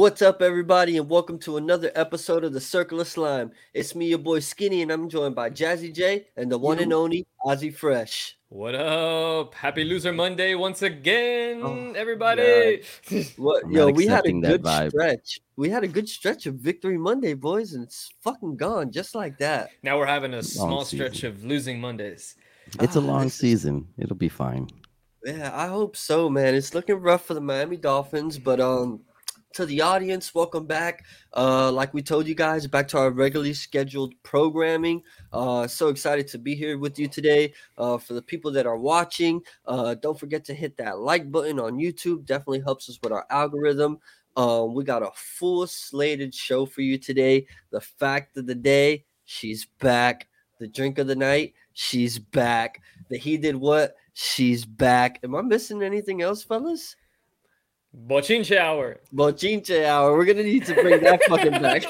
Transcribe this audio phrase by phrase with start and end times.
[0.00, 3.50] What's up, everybody, and welcome to another episode of the Circle of Slime.
[3.74, 6.90] It's me, your boy Skinny, and I'm joined by Jazzy J and the one and
[6.94, 8.38] only Ozzy Fresh.
[8.48, 9.54] What up?
[9.54, 12.82] Happy Loser Monday once again, oh, everybody.
[13.36, 15.40] what, yo, we had a good stretch.
[15.56, 19.36] We had a good stretch of Victory Monday, boys, and it's fucking gone just like
[19.36, 19.68] that.
[19.82, 22.36] Now we're having a small stretch of losing Mondays.
[22.80, 23.86] It's a ah, long season.
[23.98, 24.70] It'll be fine.
[25.26, 26.54] Yeah, I hope so, man.
[26.54, 29.00] It's looking rough for the Miami Dolphins, but um
[29.52, 31.04] to the audience, welcome back.
[31.36, 35.02] Uh, like we told you guys, back to our regularly scheduled programming.
[35.32, 37.52] Uh, so excited to be here with you today.
[37.76, 41.58] Uh, for the people that are watching, uh, don't forget to hit that like button
[41.58, 42.24] on YouTube.
[42.26, 43.98] Definitely helps us with our algorithm.
[44.36, 47.46] Um, we got a full slated show for you today.
[47.70, 50.28] The fact of the day, she's back.
[50.60, 52.80] The drink of the night, she's back.
[53.08, 55.18] The he did what, she's back.
[55.24, 56.94] Am I missing anything else, fellas?
[57.96, 59.00] Bochinche hour.
[59.12, 60.16] Bochinche hour.
[60.16, 61.84] We're gonna need to bring that fucking back.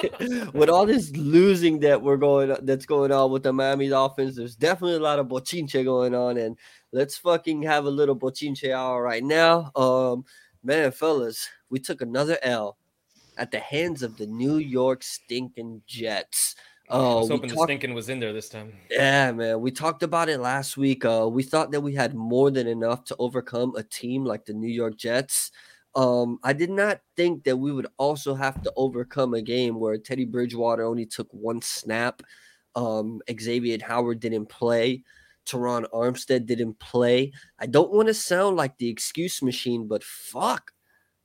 [0.54, 4.56] with all this losing that we're going that's going on with the Miami Dolphins, there's
[4.56, 6.56] definitely a lot of bochinche going on, and
[6.92, 9.70] let's fucking have a little bochinche hour right now.
[9.76, 10.24] Um,
[10.64, 12.78] man, fellas, we took another L
[13.36, 16.56] at the hands of the New York stinking Jets.
[16.88, 18.72] Oh, I was hoping talked, the stinking was in there this time.
[18.90, 19.60] Yeah, man.
[19.60, 21.04] We talked about it last week.
[21.04, 24.54] Uh, we thought that we had more than enough to overcome a team like the
[24.54, 25.52] New York Jets.
[25.94, 29.98] Um, I did not think that we would also have to overcome a game where
[29.98, 32.22] Teddy Bridgewater only took one snap.
[32.76, 35.02] Um, Xavier Howard didn't play.
[35.46, 37.32] Terron Armstead didn't play.
[37.58, 40.70] I don't want to sound like the excuse machine, but fuck,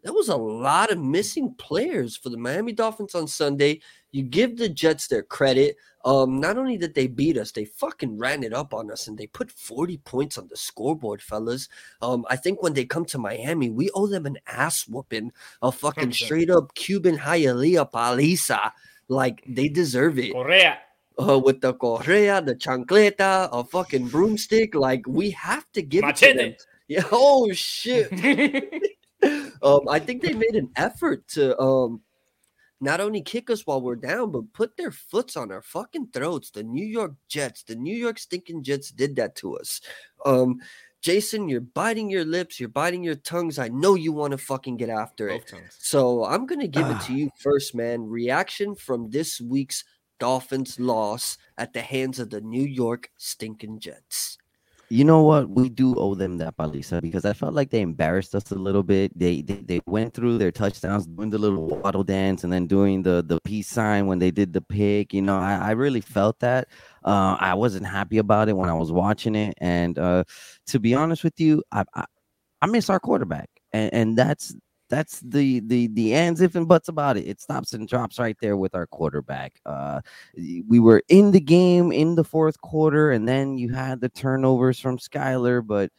[0.03, 3.81] there was a lot of missing players for the Miami Dolphins on Sunday.
[4.11, 5.75] You give the Jets their credit.
[6.05, 9.17] Um, not only did they beat us, they fucking ran it up on us and
[9.17, 11.67] they put 40 points on the scoreboard, fellas.
[11.99, 15.31] Um, I think when they come to Miami, we owe them an ass whooping,
[15.63, 18.71] a fucking straight up Cuban Hialeah paliza.
[19.07, 20.33] Like they deserve it.
[20.33, 20.77] Correa.
[21.17, 24.75] Uh, with the correa, the chancleta, a fucking broomstick.
[24.75, 26.31] Like we have to give Machete.
[26.31, 26.55] it to them.
[26.87, 27.03] Yeah.
[27.11, 28.11] Oh shit.
[29.63, 32.01] um, I think they made an effort to um
[32.81, 36.51] not only kick us while we're down, but put their foots on our fucking throats.
[36.51, 39.81] The New York Jets, the New York stinking Jets did that to us.
[40.25, 40.59] Um,
[41.01, 43.59] Jason, you're biting your lips, you're biting your tongues.
[43.59, 45.47] I know you want to fucking get after Both it.
[45.47, 45.77] Tongues.
[45.77, 48.09] So I'm gonna give it to you first, man.
[48.09, 49.83] Reaction from this week's
[50.19, 54.37] Dolphins loss at the hands of the New York stinking Jets
[54.89, 55.49] you know what?
[55.49, 58.83] We do owe them that paliza because I felt like they embarrassed us a little
[58.83, 59.17] bit.
[59.17, 63.03] They, they they went through their touchdowns, doing the little waddle dance, and then doing
[63.03, 65.13] the the peace sign when they did the pick.
[65.13, 66.67] You know, I, I really felt that.
[67.03, 70.23] Uh, I wasn't happy about it when I was watching it, and uh,
[70.67, 72.05] to be honest with you, I, I
[72.61, 74.55] I miss our quarterback, and, and that's
[74.89, 77.27] that's the the the ands if and buts about it.
[77.27, 79.59] It stops and drops right there with our quarterback.
[79.65, 80.01] Uh,
[80.67, 84.79] we were in the game in the fourth quarter, and then you had the turnovers
[84.79, 85.65] from Skylar.
[85.65, 85.91] But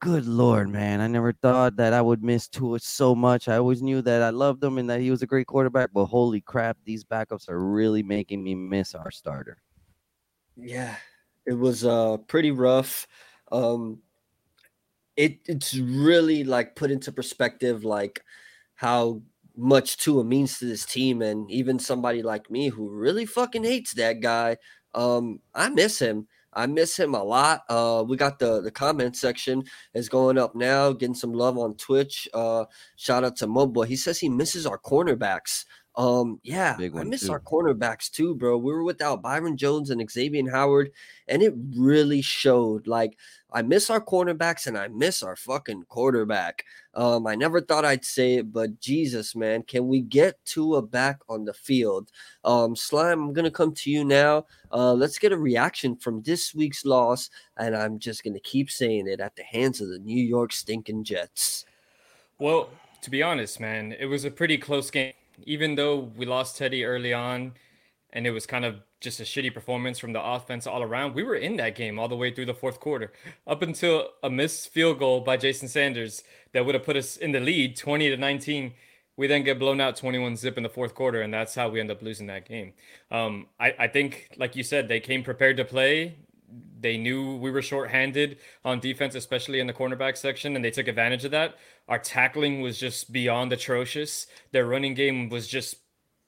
[0.00, 3.48] good lord, man, I never thought that I would miss Tua so much.
[3.48, 5.90] I always knew that I loved him and that he was a great quarterback.
[5.94, 9.58] But holy crap, these backups are really making me miss our starter.
[10.56, 10.96] Yeah,
[11.46, 13.06] it was uh pretty rough.
[13.50, 14.00] Um,
[15.16, 18.22] it it's really like put into perspective like
[18.74, 19.22] how
[19.56, 23.94] much Tua means to this team and even somebody like me who really fucking hates
[23.94, 24.56] that guy
[24.94, 27.62] um I miss him I miss him a lot.
[27.68, 31.74] Uh, we got the the comment section is going up now, getting some love on
[31.74, 32.28] Twitch.
[32.32, 32.64] Uh,
[32.96, 33.86] shout out to Mobo.
[33.86, 35.64] He says he misses our cornerbacks.
[35.96, 37.32] Um, yeah, I miss too.
[37.32, 38.58] our cornerbacks too, bro.
[38.58, 40.90] We were without Byron Jones and Xavier Howard,
[41.28, 42.88] and it really showed.
[42.88, 43.16] Like,
[43.52, 46.64] I miss our cornerbacks and I miss our fucking quarterback.
[46.94, 51.20] Um, I never thought I'd say it, but Jesus, man, can we get Tua back
[51.28, 52.10] on the field?
[52.44, 54.46] Um, Slime, I'm gonna come to you now.
[54.72, 59.06] Uh, let's get a reaction from this week's loss, and I'm just gonna keep saying
[59.06, 61.66] it at the hands of the New York stinking Jets.
[62.40, 62.70] Well,
[63.02, 66.84] to be honest, man, it was a pretty close game even though we lost Teddy
[66.84, 67.52] early on
[68.12, 71.22] and it was kind of just a shitty performance from the offense all around, we
[71.22, 73.12] were in that game all the way through the fourth quarter
[73.46, 76.22] up until a missed field goal by Jason Sanders
[76.52, 78.72] that would have put us in the lead 20 to 19.
[79.16, 81.78] We then get blown out 21 zip in the fourth quarter, and that's how we
[81.78, 82.72] end up losing that game.
[83.12, 86.16] Um, I, I think, like you said, they came prepared to play.
[86.80, 90.88] They knew we were shorthanded on defense, especially in the cornerback section, and they took
[90.88, 91.56] advantage of that.
[91.88, 94.26] Our tackling was just beyond atrocious.
[94.52, 95.76] Their running game was just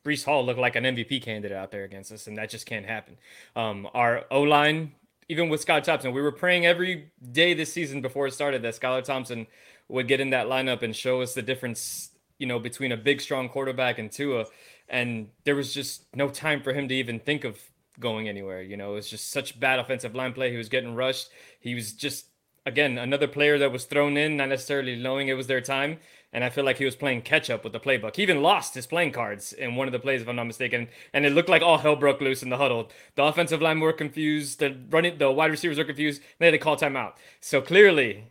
[0.05, 2.87] Breece Hall looked like an MVP candidate out there against us, and that just can't
[2.87, 3.17] happen.
[3.55, 4.93] Um, our O line,
[5.29, 8.75] even with Scott Thompson, we were praying every day this season before it started that
[8.75, 9.47] Skylar Thompson
[9.89, 13.21] would get in that lineup and show us the difference you know, between a big,
[13.21, 14.47] strong quarterback and Tua.
[14.89, 17.59] And there was just no time for him to even think of
[18.01, 18.63] going anywhere.
[18.63, 20.51] You know, it was just such bad offensive line play.
[20.51, 21.31] He was getting rushed.
[21.61, 22.27] He was just,
[22.65, 25.99] again, another player that was thrown in, not necessarily knowing it was their time.
[26.33, 28.17] And I feel like he was playing catch up with the playbook.
[28.17, 30.89] He even lost his playing cards in one of the plays, if I'm not mistaken.
[31.15, 32.91] And it looked like all hell broke loose in the huddle.
[33.15, 34.59] The offensive line were confused.
[34.59, 36.21] The running, the wide receivers were confused.
[36.39, 37.15] They had to call timeout.
[37.41, 38.25] So clearly,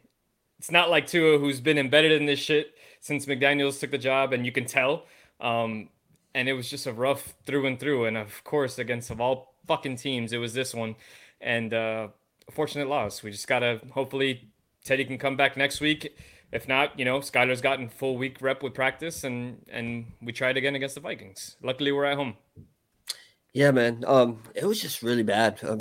[0.60, 4.34] it's not like Tua, who's been embedded in this shit since McDaniels took the job,
[4.34, 5.06] and you can tell.
[5.40, 5.90] Um,
[6.34, 8.06] and it was just a rough through and through.
[8.06, 10.96] And of course, against of all fucking teams, it was this one.
[11.42, 12.08] And uh,
[12.52, 13.24] fortunate loss.
[13.24, 14.50] We just gotta hopefully
[14.84, 16.16] Teddy can come back next week
[16.56, 20.56] if not, you know, Skylar's gotten full week rep with practice, and and we tried
[20.58, 21.58] again against the Vikings.
[21.62, 22.36] Luckily, we're at home.
[23.54, 24.04] Yeah, man.
[24.08, 25.60] Um, it was just really bad.
[25.64, 25.80] Um,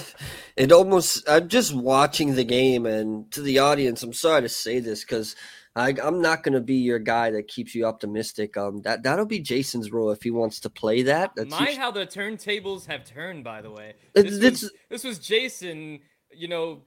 [0.56, 1.28] it almost.
[1.28, 5.36] I'm just watching the game, and to the audience, I'm sorry to say this because
[5.76, 8.56] I'm not going to be your guy that keeps you optimistic.
[8.56, 11.32] Um, that that'll be Jason's role if he wants to play that.
[11.34, 13.42] That's My how the turntables have turned.
[13.42, 16.00] By the way, this, was, this was Jason.
[16.30, 16.82] You know,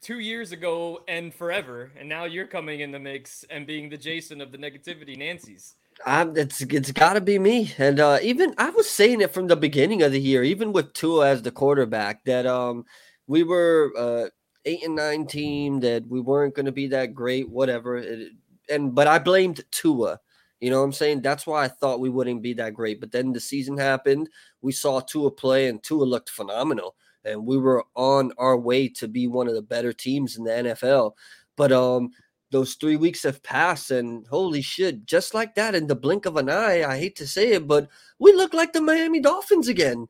[0.00, 3.96] two years ago and forever, and now you're coming in the mix and being the
[3.96, 5.74] Jason of the negativity Nancy's.
[6.06, 9.48] Um, it's it's got to be me, and uh, even I was saying it from
[9.48, 12.84] the beginning of the year, even with Tua as the quarterback, that um
[13.26, 14.28] we were uh
[14.68, 17.96] eight and nine team, that we weren't going to be that great, whatever.
[17.96, 18.32] It,
[18.68, 20.20] and but I blamed Tua.
[20.60, 21.22] You know what I'm saying?
[21.22, 23.00] That's why I thought we wouldn't be that great.
[23.00, 24.28] But then the season happened.
[24.60, 29.08] We saw Tua play, and Tua looked phenomenal and we were on our way to
[29.08, 31.12] be one of the better teams in the NFL.
[31.56, 32.10] But um,
[32.50, 36.36] those three weeks have passed, and holy shit, just like that, in the blink of
[36.36, 37.88] an eye, I hate to say it, but
[38.18, 40.08] we look like the Miami Dolphins again,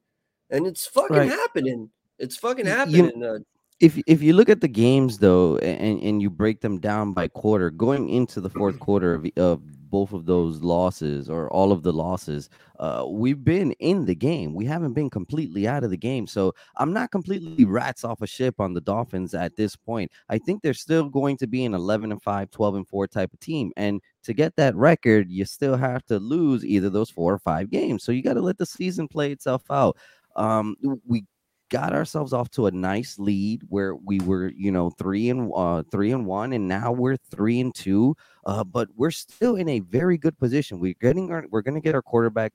[0.51, 1.31] and it's fucking right.
[1.31, 1.91] happening.
[2.19, 3.13] It's fucking happening.
[3.17, 3.39] You, uh,
[3.81, 7.29] if if you look at the games though, and and you break them down by
[7.29, 11.83] quarter, going into the fourth quarter of, of both of those losses or all of
[11.83, 14.55] the losses, uh, we've been in the game.
[14.55, 16.27] We haven't been completely out of the game.
[16.27, 20.11] So I'm not completely rats off a ship on the Dolphins at this point.
[20.29, 23.33] I think they're still going to be an 11 and 5, 12 and 4 type
[23.33, 23.73] of team.
[23.77, 27.71] And to get that record, you still have to lose either those four or five
[27.71, 28.05] games.
[28.05, 29.97] So you got to let the season play itself out.
[30.37, 30.77] Um,
[31.07, 31.25] we
[31.71, 35.83] got ourselves off to a nice lead where we were, you know, three and uh,
[35.91, 38.17] three and one, and now we're three and two.
[38.47, 40.81] Uh, but we're still in a very good position.
[40.81, 42.53] We're getting our, we're going to get our quarterback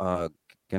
[0.00, 0.28] uh,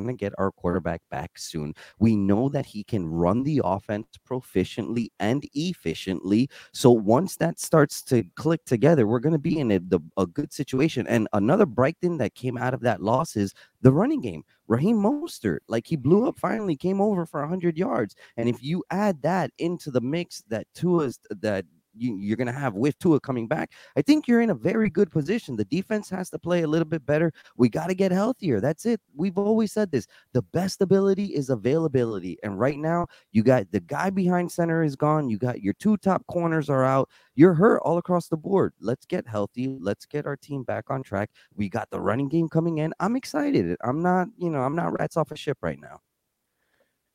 [0.02, 1.74] going to get our quarterback back soon.
[2.00, 6.50] We know that he can run the offense proficiently and efficiently.
[6.74, 10.26] So once that starts to click together, we're going to be in a, the, a
[10.26, 11.08] good situation.
[11.08, 14.44] And another bright thing that came out of that loss is the running game.
[14.68, 18.16] Raheem Mostert, like he blew up finally, came over for 100 yards.
[18.38, 22.54] And if you add that into the mix that Tua's that you, are going to
[22.54, 25.56] have with Tua coming back, I think you're in a very good position.
[25.56, 27.32] The defense has to play a little bit better.
[27.58, 28.60] We got to get healthier.
[28.60, 29.02] That's it.
[29.16, 30.08] We've always said this.
[30.34, 32.38] The best ability is availability.
[32.44, 35.30] And right now, you got the guy behind center is gone.
[35.30, 37.10] You got your two top corners are out.
[37.36, 38.74] You're hurt all across the board.
[38.80, 39.78] Let's get healthy.
[39.80, 41.30] Let's get our team back on track.
[41.56, 42.94] We got the running game coming in.
[43.00, 43.78] I'm excited.
[43.84, 46.00] I'm not, you know, I'm not rats off a ship right now.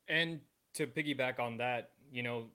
[0.08, 0.40] And
[0.74, 2.46] to piggyback on that, you know,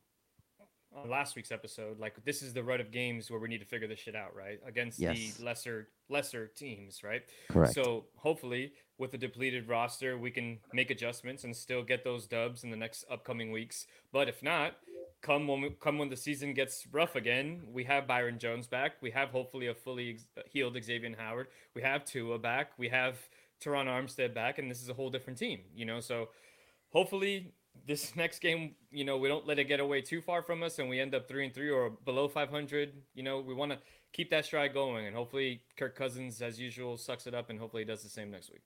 [0.95, 3.65] on last week's episode, like this is the rut of games where we need to
[3.65, 4.59] figure this shit out, right?
[4.65, 5.17] Against yes.
[5.17, 7.23] the lesser lesser teams, right?
[7.49, 7.73] Correct.
[7.73, 12.63] So hopefully, with the depleted roster, we can make adjustments and still get those dubs
[12.63, 13.87] in the next upcoming weeks.
[14.11, 14.73] But if not,
[15.21, 18.93] come when we, come when the season gets rough again, we have Byron Jones back.
[19.01, 21.47] We have hopefully a fully ex- uh, healed Xavier Howard.
[21.73, 22.71] We have Tua back.
[22.77, 23.17] We have
[23.63, 25.99] Terron Armstead back, and this is a whole different team, you know.
[25.99, 26.29] So
[26.91, 27.53] hopefully
[27.85, 30.79] this next game, you know, we don't let it get away too far from us
[30.79, 32.93] and we end up three and three or below 500.
[33.13, 33.79] You know, we want to
[34.13, 37.83] keep that stride going and hopefully Kirk Cousins, as usual, sucks it up and hopefully
[37.83, 38.61] he does the same next week.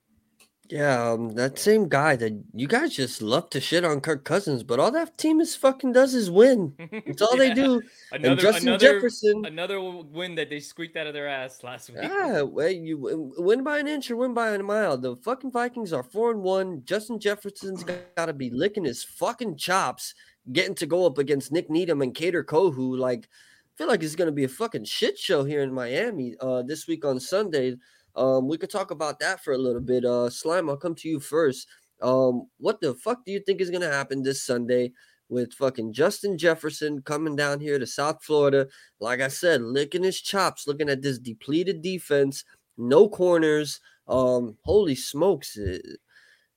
[0.70, 4.62] Yeah, um, that same guy that you guys just love to shit on Kirk Cousins,
[4.62, 6.74] but all that team is fucking does is win.
[7.08, 7.48] It's all yeah.
[7.48, 7.80] they do.
[8.12, 11.88] Another, and Justin another, Jefferson, another win that they squeaked out of their ass last
[11.94, 12.00] week.
[12.02, 14.98] Yeah, well, you win by an inch or win by a mile.
[14.98, 16.82] The fucking Vikings are four and one.
[16.84, 20.14] Justin Jefferson's got to be licking his fucking chops,
[20.52, 22.98] getting to go up against Nik Needham and Kader Kohou.
[22.98, 26.62] Like, I feel like it's gonna be a fucking shit show here in Miami uh,
[26.62, 27.76] this week on Sunday.
[28.18, 30.04] Um, we could talk about that for a little bit.
[30.04, 31.68] Uh, Slime, I'll come to you first.
[32.02, 34.92] Um, what the fuck do you think is gonna happen this Sunday
[35.28, 38.66] with fucking Justin Jefferson coming down here to South Florida?
[38.98, 42.44] Like I said, licking his chops, looking at this depleted defense,
[42.76, 43.80] no corners.
[44.08, 45.82] Um, holy smokes, it,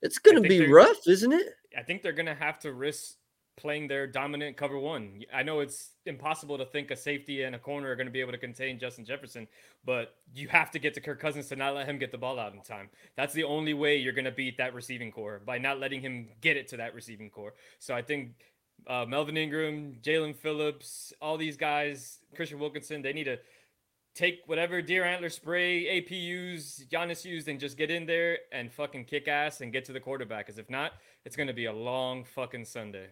[0.01, 1.47] it's gonna be rough, isn't it?
[1.77, 3.15] I think they're gonna have to risk
[3.61, 5.21] playing their dominant cover one.
[5.33, 8.19] I know it's impossible to think a safety and a corner are going to be
[8.19, 9.47] able to contain Justin Jefferson,
[9.85, 12.39] but you have to get to Kirk Cousins to not let him get the ball
[12.39, 12.89] out in time.
[13.15, 16.29] That's the only way you're going to beat that receiving corps by not letting him
[16.41, 17.53] get it to that receiving corps.
[17.79, 18.31] So I think
[18.87, 23.37] uh, Melvin Ingram, Jaelan Phillips, all these guys, Christian Wilkinson, they need to
[24.13, 28.71] take whatever deer antler spray AP used, Giannis used, and just get in there and
[28.71, 30.47] fucking kick ass and get to the quarterback.
[30.47, 30.93] Because if not,
[31.25, 33.07] it's going to be a long fucking Sunday.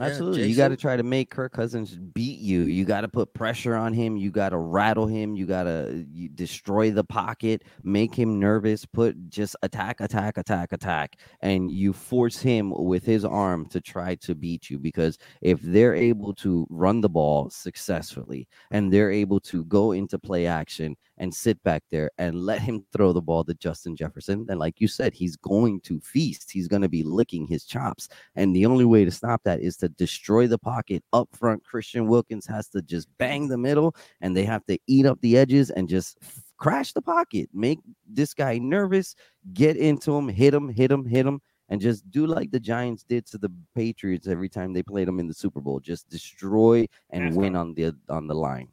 [0.00, 0.46] Absolutely.
[0.46, 2.62] you got to try to make Kirk Cousins beat you.
[2.62, 4.16] You got to put pressure on him.
[4.16, 5.34] You got to rattle him.
[5.34, 6.04] You got to
[6.34, 11.16] destroy the pocket, make him nervous, put just attack, attack, attack, attack.
[11.40, 15.94] And you force him with his arm to try to beat you because if they're
[15.94, 21.34] able to run the ball successfully and they're able to go into play action and
[21.34, 24.88] sit back there and let him throw the ball to Justin Jefferson, then, like you
[24.88, 26.50] said, he's going to feast.
[26.50, 28.08] He's going to be licking his chops.
[28.36, 31.64] And the only way to stop that is to destroy the pocket up front.
[31.64, 35.36] Christian Wilkins has to just bang the middle and they have to eat up the
[35.36, 36.18] edges and just
[36.56, 39.14] crash the pocket, make this guy nervous,
[39.52, 41.40] get into him, hit him, hit him, hit him.
[41.70, 45.20] And just do like the Giants did to the Patriots every time they played them
[45.20, 45.80] in the Super Bowl.
[45.80, 48.68] Just destroy and win on the on the line.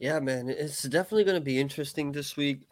[0.00, 2.62] Yeah, man, it's definitely going to be interesting this week.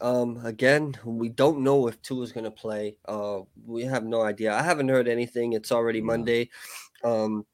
[0.00, 2.96] Um, again, we don't know if Tua is going to play.
[3.06, 4.52] Uh, we have no idea.
[4.52, 5.52] I haven't heard anything.
[5.52, 6.50] It's already Monday.
[7.04, 7.46] Um,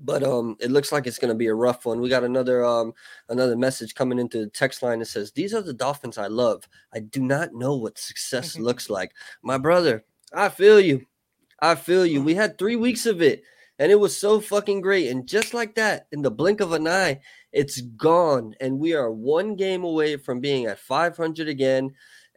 [0.00, 2.00] but um, it looks like it's going to be a rough one.
[2.00, 2.94] We got another um
[3.28, 6.68] another message coming into the text line that says, "These are the Dolphins I love.
[6.92, 9.12] I do not know what success looks like."
[9.42, 11.06] My brother, I feel you.
[11.60, 12.22] I feel you.
[12.22, 13.42] We had three weeks of it,
[13.78, 15.08] and it was so fucking great.
[15.08, 17.20] And just like that, in the blink of an eye,
[17.52, 21.90] it's gone, and we are one game away from being at 500 again.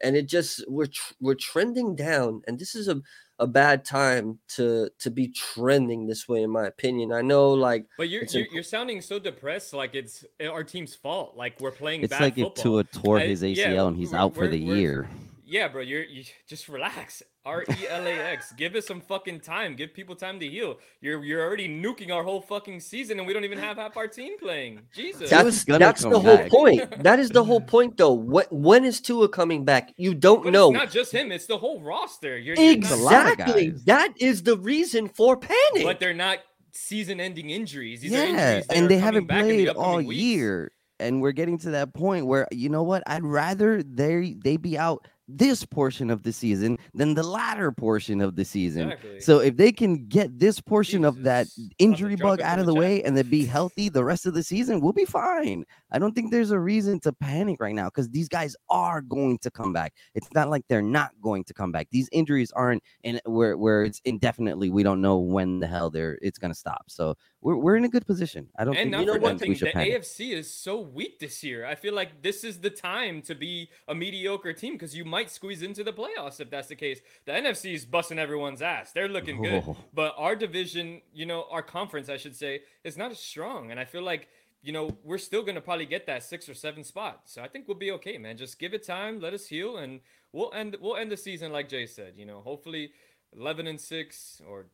[0.03, 3.01] And it just we're tr- we're trending down, and this is a
[3.41, 7.11] a bad time to to be trending this way, in my opinion.
[7.11, 10.63] I know, like, but you're you're, imp- you're, sounding so depressed, like it's eh, our
[10.63, 11.35] team's fault.
[11.35, 12.01] Like we're playing.
[12.01, 12.53] It's like football.
[12.55, 15.09] if Tua tore his ACL yeah, and he's out for the year.
[15.51, 17.21] Yeah, bro, you're you just relax.
[17.43, 18.53] R E L A X.
[18.57, 19.75] Give us some fucking time.
[19.75, 20.77] Give people time to heal.
[21.01, 24.07] You're you're already nuking our whole fucking season, and we don't even have half our
[24.07, 24.79] team playing.
[24.95, 25.29] Jesus.
[25.29, 26.81] That's that's the whole point.
[27.03, 28.13] That is the whole point, though.
[28.13, 29.93] What when is Tua coming back?
[29.97, 30.69] You don't but know.
[30.69, 31.33] not just him.
[31.33, 32.37] It's the whole roster.
[32.37, 33.65] You're, exactly.
[33.65, 35.83] You're that is the reason for panic.
[35.83, 36.39] But they're not
[36.71, 37.99] season-ending injuries.
[37.99, 40.15] These yeah, injuries and they haven't played all weeks.
[40.15, 40.71] year.
[40.99, 43.01] And we're getting to that point where you know what?
[43.07, 48.21] I'd rather they they be out this portion of the season than the latter portion
[48.21, 48.91] of the season.
[48.91, 49.19] Exactly.
[49.21, 51.17] So if they can get this portion Jesus.
[51.17, 51.47] of that
[51.79, 54.43] injury bug out of the, the way and then be healthy the rest of the
[54.43, 55.65] season, we'll be fine.
[55.91, 59.37] I don't think there's a reason to panic right now because these guys are going
[59.39, 59.93] to come back.
[60.15, 61.87] It's not like they're not going to come back.
[61.91, 64.69] These injuries aren't in where where it's indefinitely.
[64.69, 66.85] We don't know when the hell they're it's gonna stop.
[66.87, 68.47] So we're, we're in a good position.
[68.57, 70.01] I don't and think not for one thing, the panic.
[70.01, 71.65] AFC is so weak this year.
[71.65, 75.20] I feel like this is the time to be a mediocre team because you might
[75.29, 77.01] squeeze into the playoffs if that's the case.
[77.25, 78.91] The NFC is busting everyone's ass.
[78.91, 79.63] They're looking good,
[79.93, 83.71] but our division, you know, our conference, I should say, is not as strong.
[83.71, 84.27] And I feel like
[84.63, 87.21] you know, we're still gonna probably get that six or seven spot.
[87.25, 88.37] So I think we'll be okay, man.
[88.37, 90.01] Just give it time, let us heal, and
[90.31, 92.13] we'll end we'll end the season like Jay said.
[92.15, 92.91] You know, hopefully
[93.35, 94.67] eleven and six or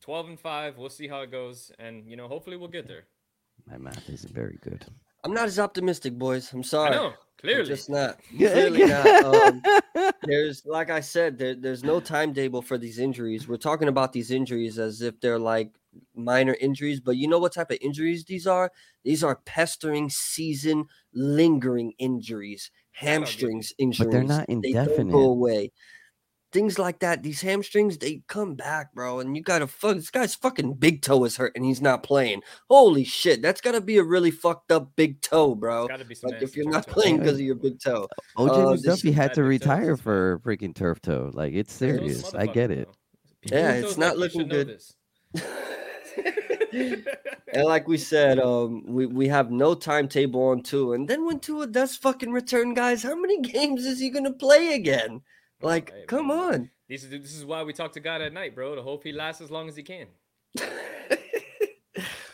[0.00, 0.78] twelve and five.
[0.78, 3.04] We'll see how it goes, and you know, hopefully we'll get there.
[3.66, 4.84] My math isn't very good.
[5.24, 6.52] I'm not as optimistic, boys.
[6.52, 6.90] I'm sorry.
[6.90, 7.60] I know, clearly.
[7.62, 8.20] I'm just not.
[8.36, 9.24] Clearly not.
[9.24, 9.62] Um,
[10.22, 13.48] there's, like I said, there, there's no timetable for these injuries.
[13.48, 15.70] We're talking about these injuries as if they're like
[16.14, 18.70] minor injuries, but you know what type of injuries these are?
[19.02, 24.06] These are pestering, season lingering injuries, hamstrings injuries.
[24.06, 24.88] But they're not indefinite.
[24.88, 25.72] They don't go away.
[26.54, 27.24] Things like that.
[27.24, 29.18] These hamstrings, they come back, bro.
[29.18, 32.42] And you gotta fuck this guy's fucking big toe is hurt and he's not playing.
[32.70, 35.86] Holy shit, that's gotta be a really fucked up big toe, bro.
[35.86, 38.08] Like if you're not playing because of your big toe.
[38.38, 41.32] OJ uh, McDuffie had to retire for freaking turf toe.
[41.34, 42.32] Like it's serious.
[42.34, 42.88] I get it.
[43.42, 44.80] Yeah, it's not looking good.
[47.52, 50.94] and like we said, um, we, we have no timetable on Tua.
[50.94, 54.74] And then when Tua does fucking return, guys, how many games is he gonna play
[54.74, 55.20] again?
[55.60, 56.38] Like, hey, come man.
[56.38, 56.70] on.
[56.88, 58.74] This is this is why we talk to God at night, bro.
[58.74, 60.06] To hope he lasts as long as he can.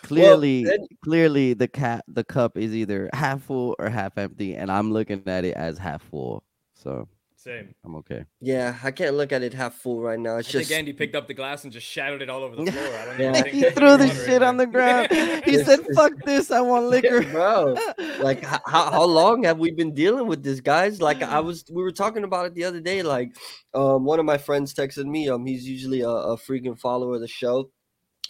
[0.03, 0.87] clearly, well, then...
[1.05, 5.23] clearly the cat the cup is either half full or half empty, and I'm looking
[5.27, 6.43] at it as half full.
[6.75, 7.09] So
[7.43, 7.75] same.
[7.85, 8.25] I'm okay.
[8.41, 10.37] Yeah, I can't look at it half full right now.
[10.37, 12.57] It's I just think Andy picked up the glass and just shattered it all over
[12.57, 12.99] the floor.
[12.99, 13.45] I don't yeah.
[13.45, 15.09] he threw the shit on the ground.
[15.45, 16.51] He said, "Fuck this!
[16.51, 17.77] I want liquor, bro."
[18.21, 21.01] Like, how, how long have we been dealing with this, guys?
[21.01, 23.03] Like, I was, we were talking about it the other day.
[23.03, 23.35] Like,
[23.75, 25.29] um, one of my friends texted me.
[25.29, 27.71] Um, he's usually a, a freaking follower of the show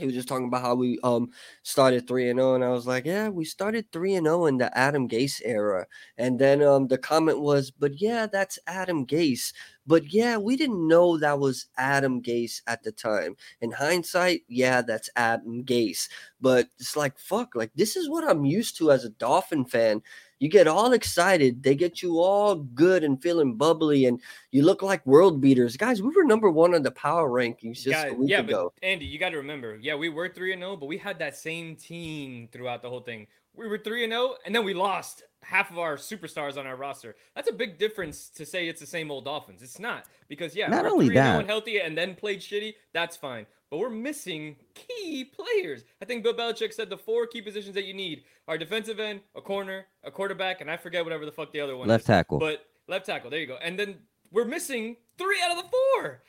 [0.00, 1.30] he was just talking about how we um
[1.62, 4.58] started 3 and 0 and I was like, "Yeah, we started 3 and 0 in
[4.58, 5.86] the Adam Gase era."
[6.18, 9.52] And then um the comment was, "But yeah, that's Adam Gase."
[9.86, 13.36] But yeah, we didn't know that was Adam Gase at the time.
[13.60, 16.08] In hindsight, yeah, that's Adam Gase.
[16.40, 20.02] But it's like, fuck, like this is what I'm used to as a Dolphin fan.
[20.40, 21.62] You get all excited.
[21.62, 24.18] They get you all good and feeling bubbly, and
[24.50, 25.76] you look like world beaters.
[25.76, 28.72] Guys, we were number one on the power rankings just a week yeah, ago.
[28.80, 31.18] but Andy, you got to remember, yeah, we were three and zero, but we had
[31.18, 33.26] that same team throughout the whole thing.
[33.54, 36.76] We were three and zero, and then we lost half of our superstars on our
[36.76, 37.16] roster.
[37.36, 39.60] That's a big difference to say it's the same old Dolphins.
[39.60, 42.76] It's not because yeah, Not we're only 3-0 that- healthy, and then played shitty.
[42.94, 45.84] That's fine, but we're missing key players.
[46.02, 49.20] I think Bill Belichick said the four key positions that you need are defensive end,
[49.36, 52.06] a corner, a quarterback, and I forget whatever the fuck the other one Left is.
[52.06, 52.38] tackle.
[52.38, 53.58] But left tackle, there you go.
[53.62, 53.96] And then
[54.32, 56.22] we're missing three out of the four,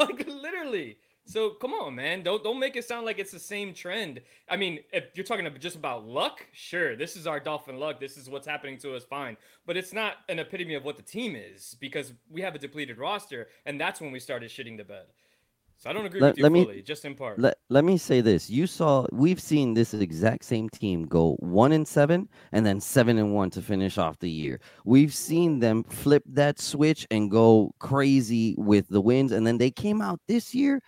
[0.00, 0.98] like literally.
[1.28, 2.22] So come on, man.
[2.22, 4.20] Don't don't make it sound like it's the same trend.
[4.48, 7.98] I mean, if you're talking just about luck, sure, this is our dolphin luck.
[7.98, 9.36] This is what's happening to us, fine.
[9.66, 12.98] But it's not an epitome of what the team is because we have a depleted
[12.98, 15.06] roster, and that's when we started shitting the bed.
[15.78, 17.38] So I don't agree Let- with you let me- fully, just in part.
[17.38, 18.48] let, let me say this.
[18.48, 23.18] You saw we've seen this exact same team go one and seven and then seven
[23.18, 24.58] and one to finish off the year.
[24.86, 29.70] We've seen them flip that switch and go crazy with the wins and then they
[29.70, 30.80] came out this year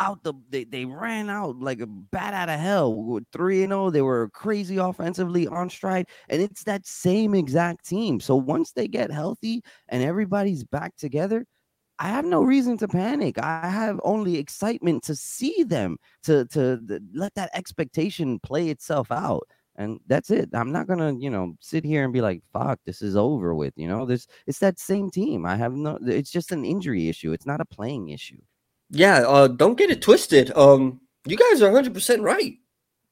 [0.00, 2.94] out the they, they ran out like a bat out of hell.
[2.94, 7.86] With 3 and 0 they were crazy offensively on stride and it's that same exact
[7.86, 8.20] team.
[8.20, 11.44] So once they get healthy and everybody's back together
[11.98, 13.38] I have no reason to panic.
[13.38, 16.80] I have only excitement to see them, to to
[17.14, 19.48] let that expectation play itself out.
[19.76, 20.50] And that's it.
[20.54, 23.74] I'm not gonna, you know, sit here and be like, "Fuck, this is over with."
[23.76, 25.46] You know, this it's that same team.
[25.46, 25.98] I have no.
[26.06, 27.32] It's just an injury issue.
[27.32, 28.40] It's not a playing issue.
[28.90, 30.50] Yeah, uh, don't get it twisted.
[30.56, 32.56] Um, you guys are 100% right.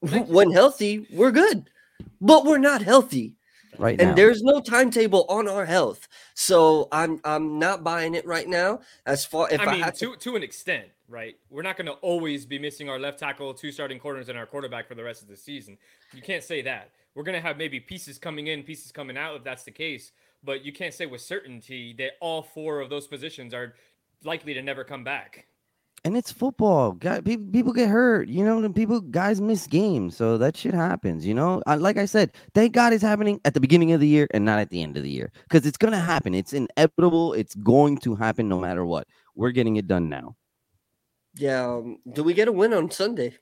[0.01, 1.69] When healthy, we're good,
[2.21, 3.36] but we're not healthy.
[3.79, 8.27] Right and now, there's no timetable on our health so i'm i'm not buying it
[8.27, 11.37] right now as far if i, I mean, had to to, to an extent, right?
[11.51, 14.47] We're not going to always be missing our left tackle, two starting corners, and our
[14.47, 15.79] quarterback for the rest of the season.
[16.13, 16.91] You can't say that.
[17.15, 20.13] We're going to have maybe pieces coming in, pieces coming out if that's the case.
[20.45, 23.75] But you can't say with certainty that all four of those positions are
[24.25, 25.47] likely to never come back.
[26.07, 26.93] And it's football.
[26.93, 28.29] Guy, people, get hurt.
[28.29, 31.27] You know, people guys miss games, so that shit happens.
[31.27, 34.29] You know, like I said, thank God it's happening at the beginning of the year
[34.33, 36.33] and not at the end of the year because it's gonna happen.
[36.35, 37.33] It's inevitable.
[37.33, 39.09] It's going to happen no matter what.
[39.35, 40.37] We're getting it done now.
[41.35, 43.37] yeah um, do we get a win on sunday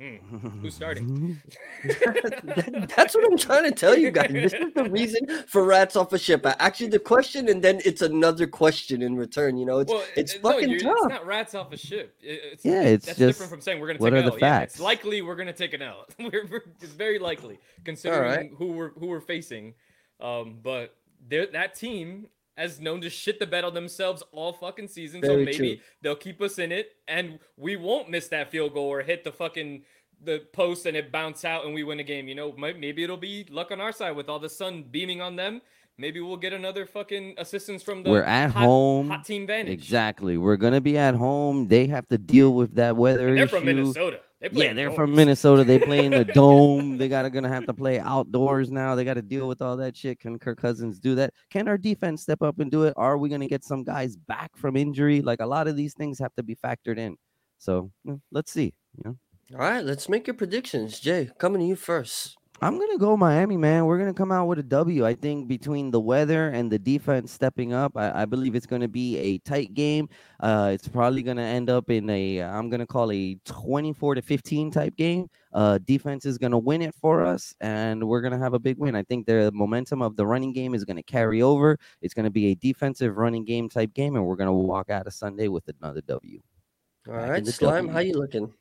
[0.00, 0.16] Hmm.
[0.62, 1.38] Who's starting?
[1.84, 5.94] That- that's what i'm trying to tell you guys this is the reason for rats
[5.94, 9.66] off a ship i actually the question and then it's another question in return you
[9.66, 12.14] know it's Well, it's uh, no, fucking tough It's not rats off a ship.
[12.22, 14.26] It's, Yeah, it's that's just different from saying we're going to Take what are an
[14.26, 14.38] the L.
[14.40, 14.80] Yeah, it's facts?
[14.80, 16.06] likely we're going to take an L.
[16.18, 19.74] we're, we're- it's very likely considering who we're who we're facing.
[20.20, 20.94] Um, but
[21.28, 22.26] that team
[22.60, 25.22] has known to shit the bed on themselves all fucking season.
[25.22, 25.76] so maybe true.
[26.02, 29.32] they'll keep us in it, and we won't miss that field goal or hit the
[29.32, 29.82] fucking
[30.22, 32.28] the post and it bounce out and we win a game.
[32.28, 35.34] You know, maybe it'll be luck on our side with all the sun beaming on
[35.36, 35.62] them.
[35.96, 39.08] Maybe we'll get another fucking assistance from the We're at hot, home.
[39.08, 39.72] hot team vantage.
[39.72, 40.36] Exactly.
[40.36, 41.68] We're gonna be at home.
[41.68, 43.56] They have to deal with that weather And they're issue.
[43.56, 44.20] from Minnesota.
[44.40, 45.64] They Yeah, they're from Minnesota.
[45.64, 46.96] They play in the dome.
[46.96, 48.94] They gotta gonna have to play outdoors now.
[48.94, 50.18] They got to deal with all that shit.
[50.18, 51.34] Can Kirk Cousins do that?
[51.50, 52.94] Can our defense step up and do it?
[52.96, 55.20] Are we gonna get some guys back from injury?
[55.20, 57.16] Like a lot of these things have to be factored in.
[57.58, 57.90] So
[58.32, 58.72] let's see.
[58.96, 59.16] You know,
[59.54, 63.56] all right let's make your predictions jay coming to you first I'm gonna go Miami,
[63.56, 63.86] man.
[63.86, 65.06] We're gonna come out with a W.
[65.06, 68.88] I think between the weather and the defense stepping up, I, I believe it's gonna
[68.88, 70.10] be a tight game.
[70.40, 74.70] Uh, it's probably gonna end up in a I'm gonna call a 24 to 15
[74.70, 75.30] type game.
[75.54, 78.94] Uh, defense is gonna win it for us, and we're gonna have a big win.
[78.94, 81.78] I think the momentum of the running game is gonna carry over.
[82.02, 85.14] It's gonna be a defensive running game type game, and we're gonna walk out of
[85.14, 86.40] Sunday with another W.
[87.08, 88.52] all right slime how you looking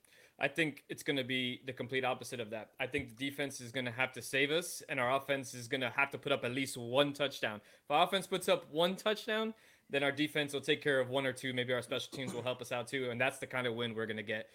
[0.41, 2.69] I think it's going to be the complete opposite of that.
[2.79, 5.67] I think the defense is going to have to save us, and our offense is
[5.67, 7.59] going to have to put up at least one touchdown.
[7.83, 9.53] If our offense puts up one touchdown,
[9.89, 11.53] then our defense will take care of one or two.
[11.53, 13.93] Maybe our special teams will help us out too, and that's the kind of win
[13.95, 14.47] we're going to get.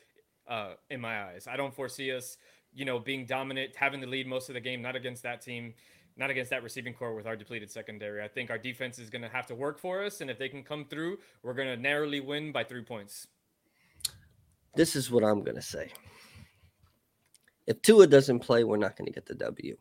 [0.47, 2.37] Uh, in my eyes, I don't foresee us,
[2.75, 4.83] you know, being dominant, having the lead most of the game.
[4.83, 5.73] Not against that team,
[6.19, 8.23] not against that receiving corps with our depleted secondary.
[8.23, 10.51] I think our defense is going to have to work for us, and if they
[10.51, 13.27] can come through, we're going to narrowly win by three points.
[14.77, 15.91] This is what i'm gonna say
[17.67, 19.77] if tua doesn't play we're not gonna get the w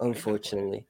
[0.00, 0.86] unfortunately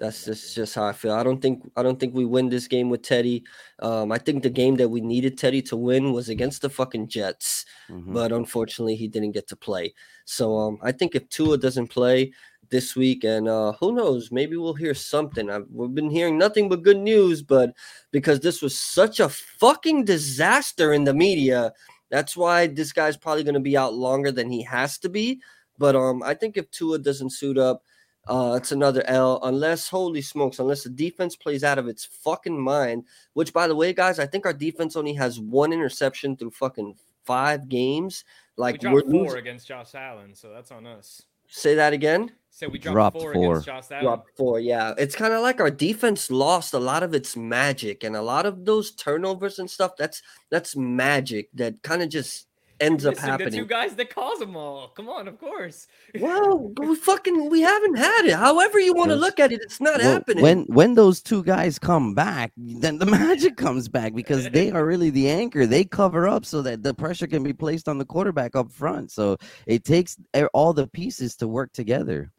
[0.00, 1.12] That's just just how I feel.
[1.12, 3.44] I don't think I don't think we win this game with Teddy.
[3.78, 7.06] Um, I think the game that we needed Teddy to win was against the fucking
[7.06, 8.12] Jets, mm-hmm.
[8.12, 9.94] but unfortunately he didn't get to play.
[10.24, 12.32] So um, I think if Tua doesn't play
[12.70, 15.48] this week, and uh, who knows, maybe we'll hear something.
[15.48, 17.70] I've, we've been hearing nothing but good news, but
[18.10, 21.72] because this was such a fucking disaster in the media,
[22.10, 25.40] that's why this guy's probably going to be out longer than he has to be.
[25.78, 27.82] But um, I think if Tua doesn't suit up
[28.28, 29.40] uh, it's another L.
[29.42, 33.04] Unless, holy smokes, unless the defense plays out of its fucking mind.
[33.32, 36.94] Which, by the way, guys, I think our defense only has one interception through fucking
[37.24, 38.24] five games.
[38.56, 39.38] Like we dropped 4 losing.
[39.38, 41.22] against Josh Allen, so that's on us.
[41.48, 42.32] Say that again.
[42.58, 44.92] Say we dropped, dropped four, four, against Josh Dropped four, yeah.
[44.98, 48.46] It's kind of like our defense lost a lot of its magic, and a lot
[48.46, 49.92] of those turnovers and stuff.
[49.96, 52.48] That's that's magic that kind of just
[52.80, 53.52] ends up happening.
[53.52, 54.88] The two guys that cause them all.
[54.88, 55.86] Come on, of course.
[56.18, 58.34] well, we fucking we haven't had it.
[58.34, 60.42] However you want to look at it, it's not well, happening.
[60.42, 64.84] When when those two guys come back, then the magic comes back because they are
[64.84, 65.64] really the anchor.
[65.64, 69.12] They cover up so that the pressure can be placed on the quarterback up front.
[69.12, 69.36] So
[69.68, 70.16] it takes
[70.52, 72.32] all the pieces to work together.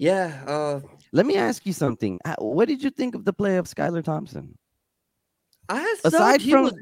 [0.00, 0.42] Yeah.
[0.46, 0.80] Uh,
[1.12, 2.18] Let me ask you something.
[2.38, 4.56] What did you think of the play of Skylar Thompson?
[5.68, 6.74] I aside from was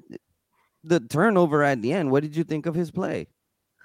[0.84, 2.12] the turnover at the end.
[2.12, 3.26] What did you think of his play?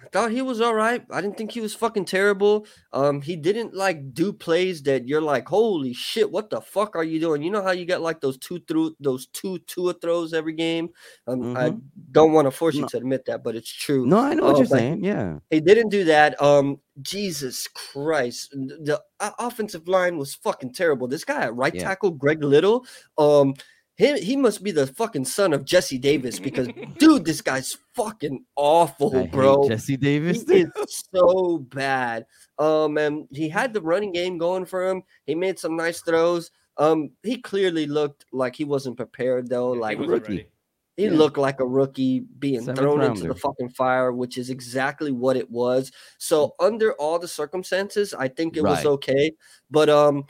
[0.04, 1.04] I thought he was all right.
[1.10, 2.66] I didn't think he was fucking terrible.
[2.92, 7.04] Um, he didn't like do plays that you're like, holy shit, what the fuck are
[7.04, 7.42] you doing?
[7.42, 10.90] You know how you get like those two through those two two throws every game.
[11.28, 11.58] Um, mm-hmm.
[11.58, 11.76] I
[12.12, 12.88] don't want to force you no.
[12.90, 14.06] to admit that, but it's true.
[14.06, 15.04] No, I know what uh, you're saying.
[15.04, 16.42] Yeah, he didn't do that.
[16.42, 21.08] Um, Jesus Christ, the uh, offensive line was fucking terrible.
[21.08, 21.84] This guy at right yeah.
[21.84, 22.86] tackle, Greg Little,
[23.18, 23.54] um
[23.96, 28.44] he, he must be the fucking son of Jesse Davis because dude, this guy's fucking
[28.56, 29.68] awful, I bro.
[29.68, 32.26] Jesse Davis he is so bad.
[32.58, 35.04] Um, and he had the running game going for him.
[35.26, 36.52] He made some nice throws.
[36.78, 40.34] Um, he clearly looked like he wasn't prepared though, like rookie.
[40.34, 40.48] Ready.
[40.96, 41.12] He yeah.
[41.12, 43.14] looked like a rookie being Seventh thrown rounder.
[43.16, 45.92] into the fucking fire, which is exactly what it was.
[46.20, 48.72] So under all the circumstances, I think it right.
[48.72, 49.32] was okay.
[49.72, 50.26] But um,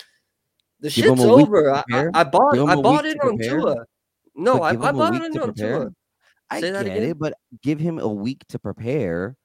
[0.83, 1.71] the give shit's over.
[1.71, 3.85] I, I, bought I bought it on Tua.
[4.35, 5.89] No, I, I bought it on Tua.
[6.49, 9.37] I Say get it, but give him a week to prepare.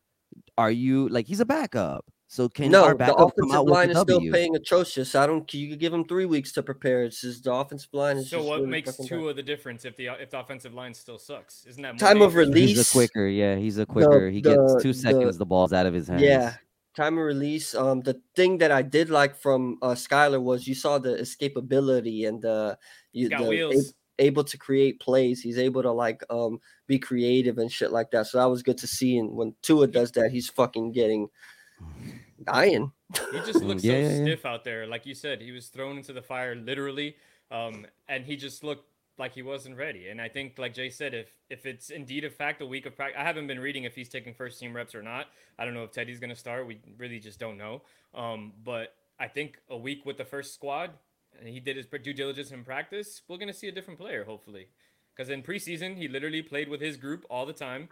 [0.59, 2.05] Are you like he's a backup?
[2.27, 5.15] So can no, the offensive line is still paying atrocious.
[5.15, 5.53] I don't.
[5.55, 7.05] You could give him three weeks to prepare.
[7.05, 8.29] It's just the offensive line is.
[8.29, 11.65] So what really makes Tua the difference if the if the offensive line still sucks?
[11.67, 12.77] Isn't that time of release?
[12.77, 13.29] He's a quicker.
[13.29, 14.27] Yeah, he's a quicker.
[14.27, 15.37] The, he gets two seconds.
[15.37, 16.23] The, the ball's out of his hands.
[16.23, 16.55] Yeah,
[16.99, 17.75] time of release.
[17.75, 22.29] Um, the thing that I did like from uh, Skylar was you saw the escapability
[22.29, 22.77] and the
[23.13, 25.41] you the, able to create plays.
[25.41, 28.27] He's able to like um be creative and shit like that.
[28.27, 29.19] So that was good to see.
[29.19, 31.29] And when Tua does that, he's fucking getting
[32.45, 32.93] dying.
[33.33, 34.51] He just looks yeah, so yeah, stiff yeah.
[34.51, 34.87] out there.
[34.87, 37.17] Like you said, he was thrown into the fire literally.
[37.51, 38.85] Um, and he just looked
[39.19, 40.09] like he wasn't ready.
[40.09, 42.97] And I think, like Jay said, if if it's indeed a fact, a week of
[42.97, 45.27] practice, I haven't been reading if he's taking first team reps or not.
[45.59, 46.67] I don't know if Teddy's going to start.
[46.67, 47.83] We really just don't know.
[48.15, 50.91] Um, but I think a week with the first squad,
[51.39, 54.25] and he did his due diligence in practice, we're going to see a different player,
[54.25, 54.69] hopefully.
[55.15, 57.89] Because in preseason, he literally played with his group all the time.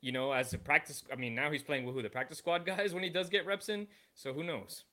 [0.00, 2.02] You know, as a practice, I mean, now he's playing with who?
[2.02, 3.86] The practice squad guys when he does get reps in.
[4.14, 4.84] So who knows?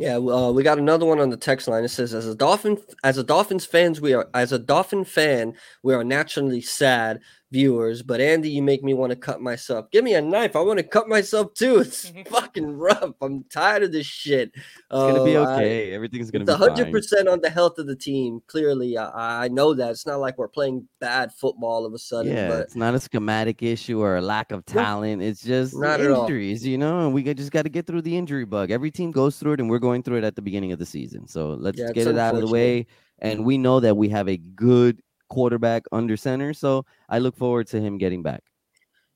[0.00, 1.84] Yeah, uh, we got another one on the text line.
[1.84, 5.52] It says, "As a Dolphin, as a Dolphins fans, we are as a Dolphin fan,
[5.82, 8.02] we are naturally sad viewers.
[8.02, 9.90] But Andy, you make me want to cut myself.
[9.90, 10.56] Give me a knife.
[10.56, 11.78] I want to cut myself too.
[11.80, 13.14] It's fucking rough.
[13.20, 14.52] I'm tired of this shit.
[14.54, 15.90] It's gonna be uh, okay.
[15.90, 18.40] I, Everything's gonna be hundred percent on the health of the team.
[18.46, 21.98] Clearly, I, I, know that it's not like we're playing bad football all of a
[21.98, 22.32] sudden.
[22.32, 25.22] Yeah, but it's not a schematic issue or a lack of talent.
[25.22, 27.06] It's just not injuries, you know.
[27.06, 28.70] And we just got to get through the injury bug.
[28.70, 30.86] Every team goes through it, and we're going through it at the beginning of the
[30.86, 31.26] season.
[31.26, 32.86] So let's yeah, get it out of the way.
[33.22, 36.52] And we know that we have a good quarterback under center.
[36.52, 38.42] So I look forward to him getting back.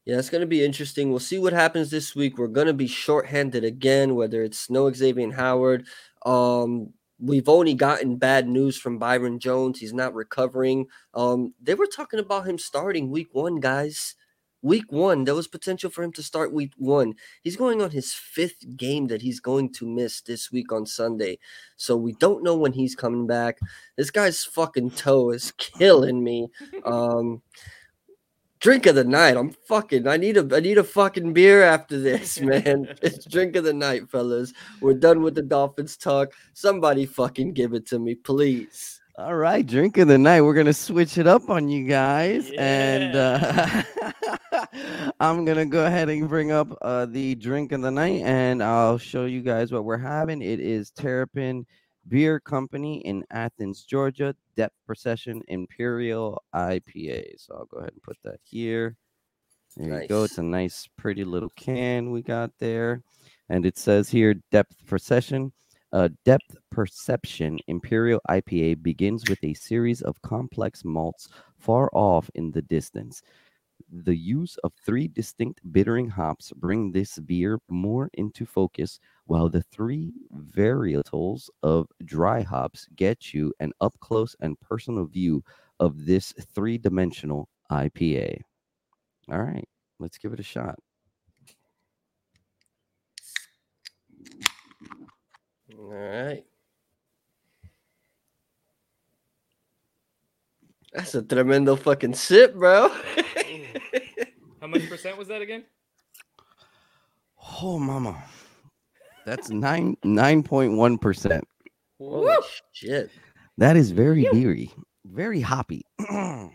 [0.07, 1.11] Yeah, it's going to be interesting.
[1.11, 2.37] We'll see what happens this week.
[2.37, 5.87] We're going to be shorthanded again, whether it's no Xavier Howard.
[6.27, 9.79] Um, we've only gotten bad news from Byron Jones.
[9.79, 10.87] He's not recovering.
[11.15, 14.15] Um, they were talking about him starting week one, guys.
[14.65, 17.13] Week one, there was potential for him to start week one.
[17.43, 21.39] He's going on his fifth game that he's going to miss this week on Sunday.
[21.77, 23.59] So we don't know when he's coming back.
[23.99, 26.49] This guy's fucking toe is killing me.
[26.87, 27.43] Um,
[28.59, 29.37] drink of the night.
[29.37, 30.09] I'm fucking.
[30.09, 30.57] I need a.
[30.57, 32.89] I need a fucking beer after this, man.
[33.03, 34.55] it's drink of the night, fellas.
[34.81, 36.33] We're done with the Dolphins talk.
[36.55, 39.03] Somebody fucking give it to me, please.
[39.17, 40.41] All right, drink of the night.
[40.41, 42.63] We're gonna switch it up on you guys, yeah.
[42.63, 43.83] and uh,
[45.21, 48.99] I'm gonna go ahead and bring up uh, the drink of the night, and I'll
[48.99, 50.43] show you guys what we're having.
[50.43, 51.67] It is Terrapin
[52.09, 54.35] Beer Company in Athens, Georgia.
[54.57, 57.35] Depth Procession Imperial IPA.
[57.39, 58.97] So I'll go ahead and put that here.
[59.77, 60.25] There you go.
[60.25, 63.03] It's a nice, pretty little can we got there.
[63.49, 65.53] And it says here depth procession.
[65.93, 72.51] Uh, depth perception imperial IPA begins with a series of complex malts far off in
[72.51, 73.23] the distance.
[73.91, 79.63] The use of three distinct bittering hops bring this beer more into focus, while the
[79.63, 85.43] three varietals of dry hops get you an up close and personal view
[85.81, 88.41] of this three dimensional IPA.
[89.31, 90.79] All right, let's give it a shot.
[95.79, 96.45] All right.
[100.93, 102.95] That's a tremendo fucking sip, bro.
[104.75, 105.63] How much percent was that again?
[107.63, 108.21] Oh, mama.
[109.25, 111.47] That's nine nine point one percent.
[111.99, 112.35] Holy
[112.73, 113.11] shit.
[113.57, 114.73] That is very beery,
[115.07, 115.83] very hoppy.
[115.99, 116.51] What's All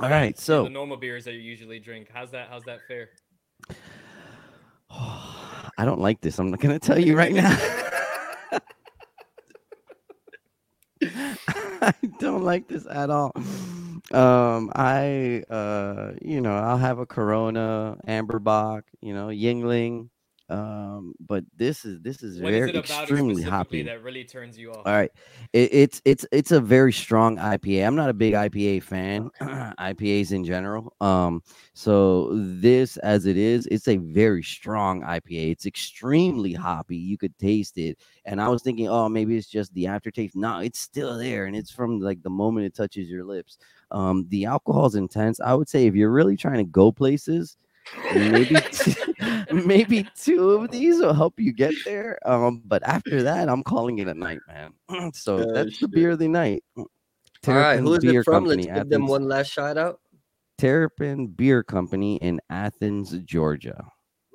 [0.00, 2.08] that right, to so- the normal beers that you usually drink.
[2.12, 2.48] How's that?
[2.48, 3.10] How's that fair?
[4.90, 6.38] I don't like this.
[6.38, 7.50] I'm not gonna tell you right now.
[11.02, 13.32] I don't like this at all.
[14.12, 20.08] Um, I uh, you know, I'll have a Corona, Amber AmberBock, you know, Yuengling.
[20.48, 23.82] Um, but this is this is What is very it extremely hoppy.
[23.82, 24.86] that really turns you off?
[24.86, 25.10] All right,
[25.52, 27.84] it, it's it's it's a very strong IPA.
[27.84, 30.94] I'm not a big IPA fan, IPAs in general.
[31.00, 31.42] Um,
[31.74, 35.50] so this as it is, it's a very strong IPA.
[35.50, 36.96] It's extremely hoppy.
[36.96, 40.36] You could taste it, and I was thinking, oh, maybe it's just the aftertaste.
[40.36, 43.58] No, it's still there, and it's from like the moment it touches your lips.
[43.90, 45.40] Um, the alcohol's intense.
[45.40, 47.56] I would say if you're really trying to go places,
[48.14, 49.14] maybe two,
[49.52, 52.18] maybe two of these will help you get there.
[52.24, 55.12] Um, but after that, I'm calling it a night, man.
[55.14, 56.64] so Oh, that's the beer of the night.
[56.76, 56.86] All
[57.54, 58.44] right, who is Beer it from?
[58.44, 60.00] Company, Let's give them one last shout out.
[60.58, 63.84] Terrapin Beer Company in Athens, Georgia.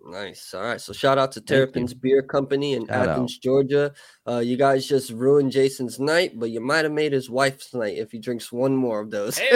[0.05, 0.53] Nice.
[0.53, 0.81] All right.
[0.81, 3.09] So shout out to Terrapin's Beer Company in Shout out.
[3.09, 3.93] Athens, Georgia.
[4.27, 7.97] Uh, you guys just ruined Jason's night, but you might have made his wife's night
[7.97, 9.39] if he drinks one more of those.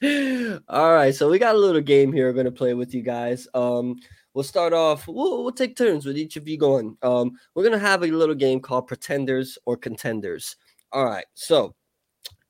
[0.68, 3.46] All right, so we got a little game here we're gonna play with you guys.
[3.52, 3.96] Um,
[4.32, 5.06] we'll start off.
[5.06, 6.96] We'll, we'll take turns with each of you going.
[7.02, 10.56] Um, we're gonna have a little game called Pretenders or Contenders.
[10.92, 11.74] All right, so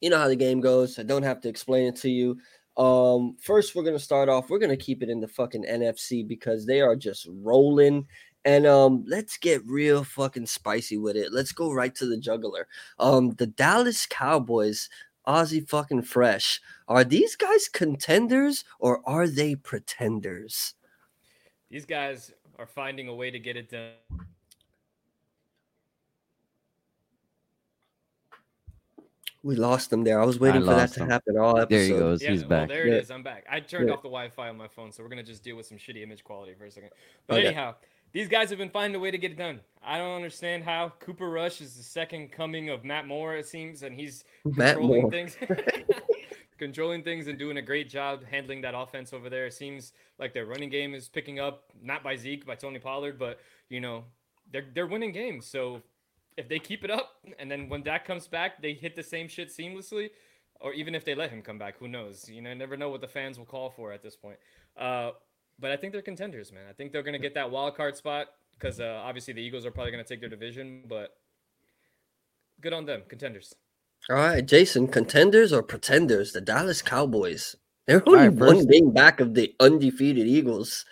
[0.00, 0.96] you know how the game goes.
[1.00, 2.38] I don't have to explain it to you.
[2.76, 4.48] Um, first we're gonna start off.
[4.48, 8.06] We're gonna keep it in the fucking NFC because they are just rolling.
[8.44, 11.32] And um, let's get real fucking spicy with it.
[11.32, 12.68] Let's go right to the juggler.
[12.98, 14.88] Um, the Dallas Cowboys,
[15.26, 16.60] Ozzy fucking fresh.
[16.88, 20.74] Are these guys contenders or are they pretenders?
[21.70, 23.92] These guys are finding a way to get it done.
[29.42, 30.20] We lost them there.
[30.20, 31.08] I was waiting for that to him.
[31.08, 31.70] happen all episode.
[31.70, 32.22] There he goes.
[32.22, 32.68] Yeah, He's well, back.
[32.68, 32.94] there Yeah.
[32.96, 33.10] it is.
[33.10, 33.46] I'm back.
[33.48, 33.94] I turned Yeah.
[33.94, 36.24] off the Wi-Fi on my phone, so we're gonna just deal with some shitty image
[36.24, 36.90] quality for a second.
[37.26, 37.46] But Okay.
[37.46, 37.76] anyhow,
[38.12, 39.60] these guys have been finding a way to get it done.
[39.82, 43.82] I don't understand how Cooper Rush is the second coming of Matt Moore, it seems,
[43.82, 45.10] and he's Matt controlling Moore.
[45.10, 45.36] things.
[46.58, 49.46] controlling things and doing a great job handling that offense over there.
[49.46, 53.18] It seems like their running game is picking up, not by Zeke, by Tony Pollard,
[53.18, 54.04] but you know,
[54.52, 55.46] they're they're winning games.
[55.46, 55.82] So
[56.36, 59.26] if they keep it up and then when Dak comes back, they hit the same
[59.26, 60.10] shit seamlessly,
[60.60, 62.28] or even if they let him come back, who knows?
[62.28, 64.38] You know, never know what the fans will call for at this point.
[64.76, 65.12] Uh,
[65.60, 66.64] but I think they're contenders, man.
[66.68, 69.70] I think they're gonna get that wild card spot because uh, obviously the Eagles are
[69.70, 71.16] probably gonna take their division, but
[72.60, 73.54] good on them, contenders.
[74.08, 76.32] All right, Jason, contenders or pretenders?
[76.32, 77.54] The Dallas Cowboys.
[77.86, 80.84] They're All only right, one first- game back of the undefeated Eagles.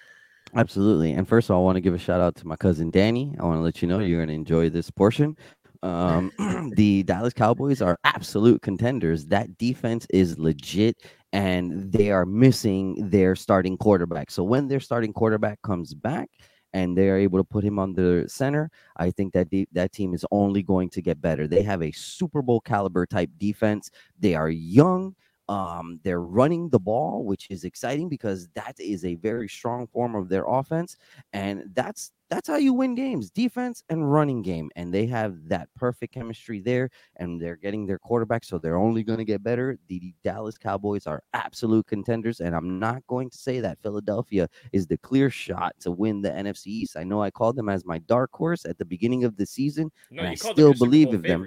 [0.54, 1.12] Absolutely.
[1.12, 3.34] And first of all, I want to give a shout out to my cousin Danny.
[3.38, 5.36] I want to let you know you're going to enjoy this portion.
[5.82, 6.32] Um,
[6.74, 9.26] the Dallas Cowboys are absolute contenders.
[9.26, 10.96] That defense is legit
[11.32, 14.30] and they are missing their starting quarterback.
[14.30, 16.30] So when their starting quarterback comes back
[16.72, 19.92] and they are able to put him on the center, I think that de- that
[19.92, 21.46] team is only going to get better.
[21.46, 23.90] They have a Super Bowl caliber type defense.
[24.18, 25.14] They are young.
[25.48, 30.14] Um, they're running the ball, which is exciting because that is a very strong form
[30.14, 30.98] of their offense,
[31.32, 34.70] and that's that's how you win games: defense and running game.
[34.76, 39.02] And they have that perfect chemistry there, and they're getting their quarterback, so they're only
[39.02, 39.78] going to get better.
[39.88, 44.86] The Dallas Cowboys are absolute contenders, and I'm not going to say that Philadelphia is
[44.86, 46.96] the clear shot to win the NFC East.
[46.96, 49.90] I know I called them as my dark horse at the beginning of the season,
[50.10, 51.46] No, And I still them your Super believe of them.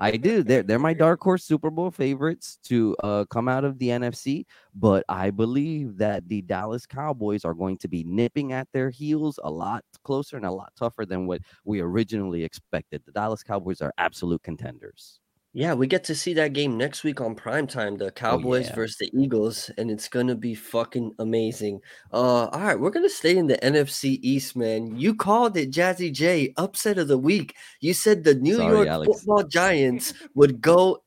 [0.00, 0.42] I do.
[0.42, 4.44] They're they're my dark horse Super Bowl favorites to uh, come out of the NFC,
[4.74, 9.38] but I believe that the Dallas Cowboys are going to be nipping at their heels
[9.42, 13.02] a lot closer and a lot tougher than what we originally expected.
[13.06, 15.20] The Dallas Cowboys are absolute contenders.
[15.56, 18.74] Yeah, we get to see that game next week on primetime, the Cowboys yeah.
[18.74, 21.80] versus the Eagles, and it's gonna be fucking amazing.
[22.12, 24.96] Uh all right, we're gonna stay in the NFC East, man.
[24.98, 27.54] You called it Jazzy J, upset of the week.
[27.80, 29.20] You said the New Sorry, York Alex.
[29.20, 31.04] football giants would go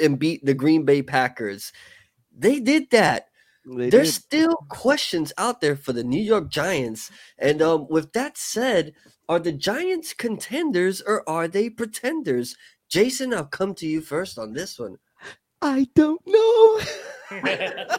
[0.00, 1.70] and beat the Green Bay Packers.
[2.36, 3.28] They did that.
[3.64, 4.22] They There's did.
[4.22, 7.10] still questions out there for the New York Giants.
[7.38, 8.92] And um, with that said,
[9.28, 12.56] are the Giants contenders or are they pretenders?
[12.88, 14.98] Jason, I'll come to you first on this one.
[15.60, 16.80] I don't know.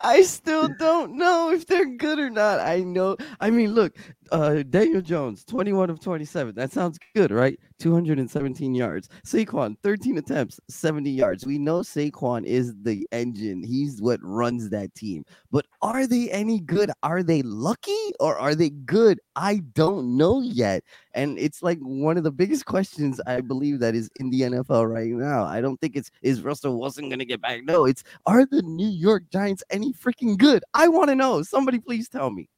[0.00, 2.60] I still don't know if they're good or not.
[2.60, 3.16] I know.
[3.40, 3.96] I mean, look,
[4.32, 6.54] uh, Daniel Jones, 21 of 27.
[6.54, 7.58] That sounds good, right?
[7.78, 9.08] 217 yards.
[9.24, 11.46] Saquon, 13 attempts, 70 yards.
[11.46, 13.62] We know Saquon is the engine.
[13.62, 15.24] He's what runs that team.
[15.50, 16.90] But are they any good?
[17.02, 19.20] Are they lucky or are they good?
[19.36, 20.82] I don't know yet.
[21.14, 24.92] And it's like one of the biggest questions I believe that is in the NFL
[24.92, 25.44] right now.
[25.44, 27.64] I don't think it's is Russell Wilson going to get back?
[27.64, 30.62] No, it's are the New York Giants any freaking good?
[30.74, 31.42] I want to know.
[31.42, 32.48] Somebody please tell me.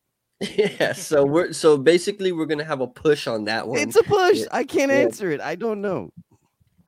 [0.41, 3.79] Yeah, so we're so basically we're gonna have a push on that one.
[3.79, 4.39] It's a push.
[4.39, 4.99] Yeah, I can't yeah.
[4.99, 5.41] answer it.
[5.41, 6.11] I don't know.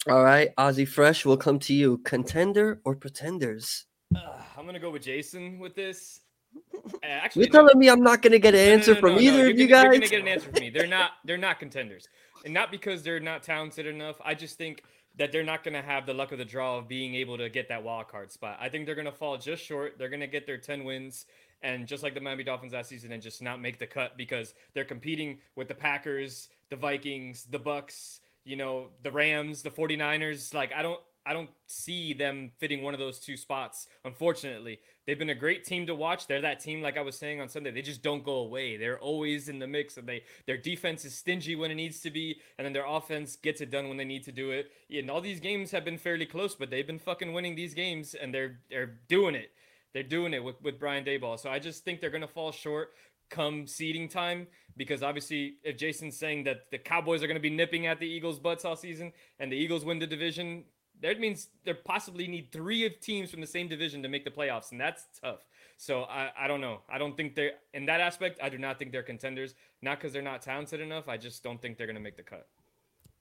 [0.09, 1.99] All right, Ozzy Fresh, we'll come to you.
[1.99, 3.87] Contender or pretenders?
[4.15, 6.21] Uh, I'm gonna go with Jason with this.
[7.03, 7.53] Uh, You're no.
[7.53, 9.39] telling me I'm not gonna get an No, no, answer no, from no, no, either
[9.39, 10.11] you're of you gonna- You're guys?
[10.11, 10.71] gonna get an answer from me.
[10.71, 11.13] They're not.
[11.25, 12.09] They're not contenders,
[12.45, 14.17] and not because they're not talented enough.
[14.25, 14.83] I just think
[15.17, 17.69] that they're not gonna have the luck of the draw of being able to get
[17.69, 18.59] that wild card spot.
[18.61, 19.95] I think they're gonna fall just short.
[19.99, 21.27] They're gonna get their 10 wins,
[21.62, 24.55] and just like the Miami Dolphins last season, and just not make the cut because
[24.75, 30.55] they're competing with the Packers, the Vikings, the Bucks, you know, the Rams, the 49ers.
[30.55, 31.01] Like I don't.
[31.27, 34.81] I don't see them fitting one of those two spots, unfortunately.
[35.07, 36.27] They've been a great team to watch.
[36.27, 37.70] They're that team, like I was saying on Sunday.
[37.70, 38.79] They just don't go away.
[38.79, 42.11] They're always in the mix, and they their defense is stingy when it needs to
[42.11, 44.70] be, and then their offense gets it done when they need to do it.
[44.90, 48.14] And all these games have been fairly close, but they've been fucking winning these games,
[48.14, 49.51] and they're they're doing it.
[49.92, 51.38] They're doing it with, with Brian Daboll.
[51.38, 52.90] So I just think they're gonna fall short
[53.29, 57.87] come seeding time because obviously if Jason's saying that the Cowboys are gonna be nipping
[57.87, 60.64] at the Eagles' butts all season and the Eagles win the division,
[61.00, 64.31] that means they possibly need three of teams from the same division to make the
[64.31, 65.46] playoffs, and that's tough.
[65.76, 66.81] So I, I don't know.
[66.92, 68.38] I don't think they're in that aspect.
[68.42, 69.55] I do not think they're contenders.
[69.81, 71.09] Not because they're not talented enough.
[71.09, 72.46] I just don't think they're gonna make the cut.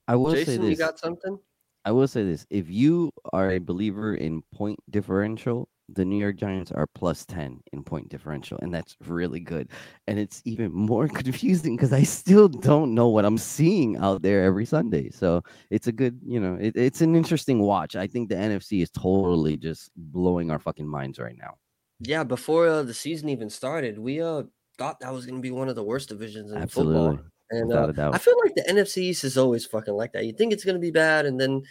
[0.06, 1.38] I will say Jason, you got something?
[1.84, 2.46] I will say this.
[2.50, 7.60] If you are a believer in point differential, the New York Giants are plus 10
[7.72, 9.70] in point differential, and that's really good.
[10.06, 14.44] And it's even more confusing because I still don't know what I'm seeing out there
[14.44, 15.10] every Sunday.
[15.10, 17.96] So it's a good, you know, it, it's an interesting watch.
[17.96, 21.54] I think the NFC is totally just blowing our fucking minds right now.
[22.00, 24.44] Yeah, before uh, the season even started, we uh
[24.78, 27.16] thought that was gonna be one of the worst divisions in Absolutely.
[27.16, 27.26] football.
[27.50, 28.10] And uh.
[28.12, 30.24] I feel like the NFC East is always fucking like that.
[30.24, 31.62] You think it's gonna be bad, and then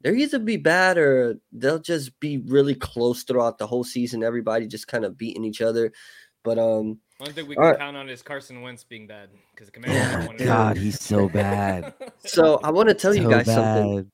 [0.00, 4.22] they'll either be bad or they'll just be really close throughout the whole season.
[4.22, 5.92] Everybody just kind of beating each other.
[6.44, 7.78] But um, One thing we can right.
[7.78, 11.92] count on is Carson Wentz being bad because the Commanders Yeah, God, he's so bad.
[12.24, 14.10] so I want to tell you so guys something.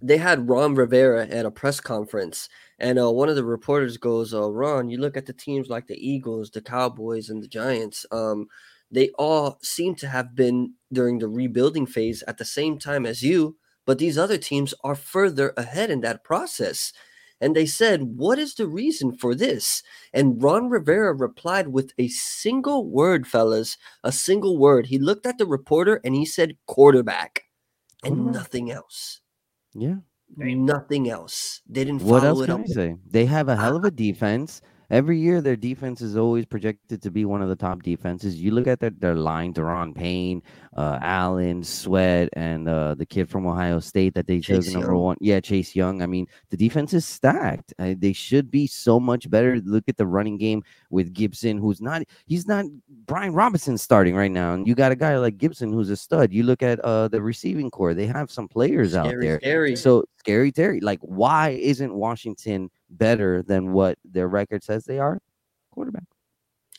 [0.00, 4.32] they had Ron Rivera at a press conference, and uh, one of the reporters goes,
[4.32, 8.06] uh, "Ron, you look at the teams like the Eagles, the Cowboys, and the Giants.
[8.12, 8.46] Um,
[8.92, 13.22] they all seem to have been during the rebuilding phase at the same time as
[13.22, 16.92] you, but these other teams are further ahead in that process."
[17.40, 22.08] And they said, "What is the reason for this?" And Ron Rivera replied with a
[22.08, 24.86] single word, fellas, a single word.
[24.86, 27.44] He looked at the reporter and he said, "Quarterback,"
[28.04, 28.34] and Quarterback.
[28.34, 29.20] nothing else
[29.74, 29.96] Yeah.
[30.36, 31.62] Nothing else.
[31.68, 32.60] They didn't What follow else it can up.
[32.60, 32.96] I say?
[33.06, 34.62] They have a hell of a defense.
[34.92, 38.36] Every year, their defense is always projected to be one of the top defenses.
[38.36, 40.42] You look at their, their line, Da'Ron Payne,
[40.76, 44.88] uh, Allen, Sweat, and uh, the kid from Ohio State that they chose Chase number
[44.88, 45.02] Young.
[45.02, 45.16] one.
[45.18, 46.02] Yeah, Chase Young.
[46.02, 47.72] I mean, the defense is stacked.
[47.78, 49.62] Uh, they should be so much better.
[49.64, 52.66] Look at the running game with Gibson, who's not, he's not
[53.06, 54.52] Brian Robinson starting right now.
[54.52, 56.34] And you got a guy like Gibson who's a stud.
[56.34, 59.40] You look at uh, the receiving corps, they have some players out there.
[59.40, 59.74] scary.
[59.74, 65.18] So scary Terry, like why isn't Washington better than what their record says they are?
[65.72, 66.04] Quarterback.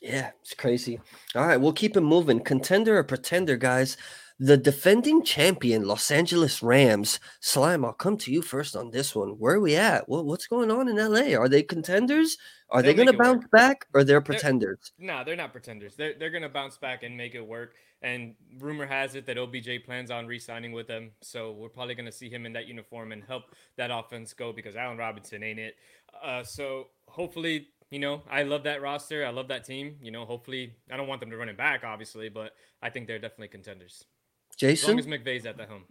[0.01, 0.99] Yeah, it's crazy.
[1.33, 2.41] All right, we'll keep it moving.
[2.41, 3.95] Contender or pretender, guys.
[4.39, 7.19] The defending champion Los Angeles Rams.
[7.39, 9.29] Slime, I'll come to you first on this one.
[9.39, 10.07] Where are we at?
[10.09, 11.37] What, what's going on in LA?
[11.37, 12.37] Are they contenders?
[12.69, 13.41] Are They'll they going to it work.
[13.41, 14.91] bounce back or they're pretenders?
[14.97, 15.95] Nah, they're not pretenders.
[15.95, 17.73] They're they're gonna bounce back and make it work.
[18.01, 22.11] And rumor has it that OBJ plans on re-signing with them, so we're probably gonna
[22.11, 23.43] see him in that uniform and help
[23.77, 25.75] that offense go because Allen Robinson ain't it.
[26.23, 29.25] Uh, so hopefully, you know, I love that roster.
[29.25, 29.97] I love that team.
[30.01, 33.07] You know, hopefully, I don't want them to run it back, obviously, but I think
[33.07, 34.05] they're definitely contenders
[34.61, 34.99] as long Jason?
[34.99, 35.83] as McVay's at the helm.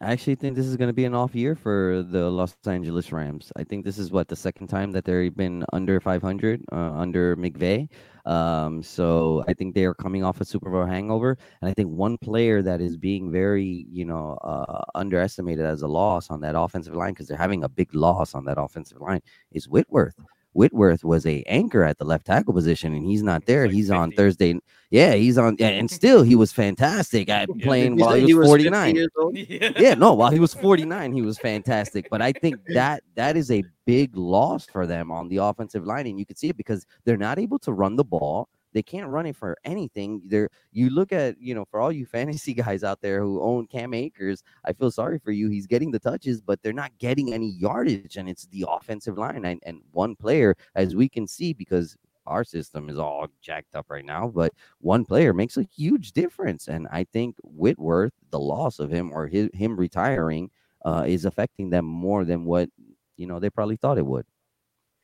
[0.00, 3.12] I actually think this is going to be an off year for the Los Angeles
[3.12, 3.52] Rams.
[3.56, 7.36] I think this is what the second time that they've been under 500 uh, under
[7.36, 7.88] McVay.
[8.26, 11.90] Um, so I think they are coming off a Super Bowl hangover, and I think
[11.90, 16.58] one player that is being very, you know, uh, underestimated as a loss on that
[16.58, 19.20] offensive line because they're having a big loss on that offensive line
[19.52, 20.16] is Whitworth.
[20.54, 23.66] Whitworth was a anchor at the left tackle position, and he's not there.
[23.66, 24.58] like he's on Thursday.
[24.90, 28.46] Yeah, he's on, yeah, and still he was fantastic at Yeah, playing while he was
[28.48, 29.36] 50 49 years old?
[29.36, 32.08] yeah, no, while he was 49, he was fantastic.
[32.08, 36.06] But I think that that is a big loss for them on the offensive line.
[36.06, 38.48] And you can see it because they're not able to run the ball.
[38.74, 40.20] They can't run it for anything.
[40.26, 43.66] They're you look at, you know, for all you fantasy guys out there who own
[43.66, 45.48] Cam Akers, I feel sorry for you.
[45.48, 49.44] He's getting the touches, but they're not getting any yardage, and it's the offensive line.
[49.44, 51.96] And, and one player, as we can see, because
[52.26, 56.68] our system is all jacked up right now, but one player makes a huge difference.
[56.68, 60.50] And I think Whitworth, the loss of him or his, him retiring,
[60.84, 62.68] uh, is affecting them more than what
[63.16, 64.26] you know they probably thought it would.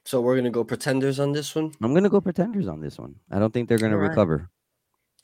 [0.05, 1.73] So we're going to go pretenders on this one.
[1.83, 3.17] I'm gonna go pretenders on this one.
[3.31, 4.09] I don't think they're gonna right.
[4.09, 4.51] recover.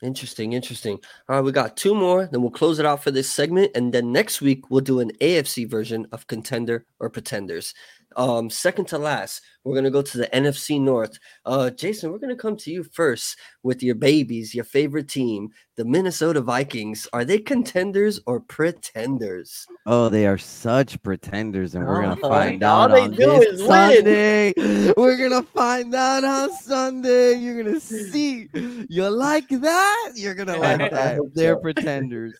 [0.02, 0.98] Interesting, interesting.
[1.28, 3.94] All right, we got two more, then we'll close it out for this segment, and
[3.94, 7.72] then next week we'll do an AFC version of contender or pretenders.
[8.16, 11.18] Um, second to last, we're gonna go to the NFC North.
[11.44, 15.84] Uh, Jason, we're gonna come to you first with your babies, your favorite team, the
[15.84, 17.06] Minnesota Vikings.
[17.12, 19.66] Are they contenders or pretenders?
[19.86, 23.16] Oh, they are such pretenders, and we're gonna Oh, find all out they on do
[23.16, 23.68] this is win.
[23.68, 24.52] Sunday.
[24.96, 27.34] We're gonna find out on Sunday.
[27.34, 28.48] You're gonna see.
[28.88, 30.12] You like that?
[30.14, 31.20] You're gonna like that.
[31.34, 32.38] They're pretenders.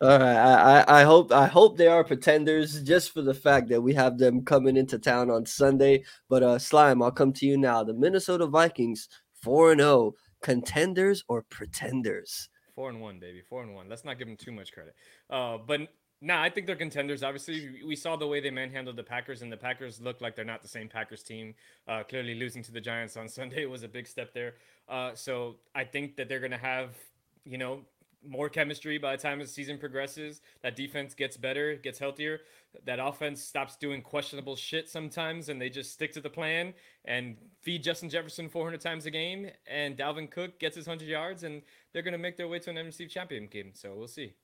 [0.00, 3.80] All right, I, I, hope I hope they are pretenders just for the fact that
[3.80, 6.04] we have them coming into town on Sunday.
[6.28, 7.84] But uh, slime, I'll come to you now.
[7.84, 9.08] The Minnesota Vikings,
[9.40, 12.48] four and zero, contenders or pretenders?
[12.74, 13.40] Four and one, baby.
[13.48, 13.88] Four and one.
[13.88, 14.94] Let's not give them too much credit.
[15.30, 15.80] Uh, but
[16.20, 17.22] nah, I think they're contenders.
[17.22, 20.34] Obviously, we- we saw the way they manhandled the Packers, and the Packers look like
[20.34, 21.54] they're not the same Packers team.
[21.86, 24.54] Uh, clearly, losing to the Giants on Sunday was a big step there.
[24.88, 26.96] Uh, so I think that they're gonna have,
[27.44, 27.84] you know,
[28.26, 30.40] more chemistry by the time the season progresses.
[30.62, 32.40] That defense gets better, gets healthier.
[32.84, 37.36] That offense stops doing questionable shit sometimes, and they just stick to the plan and
[37.62, 39.48] feed Justin Jefferson 400 times a game.
[39.66, 41.62] And Dalvin Cook gets his 100 yards, and
[41.92, 43.72] they're gonna make their way to an NFC championship game.
[43.74, 44.34] So we'll see.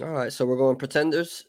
[0.00, 1.46] All right, so we're going pretenders.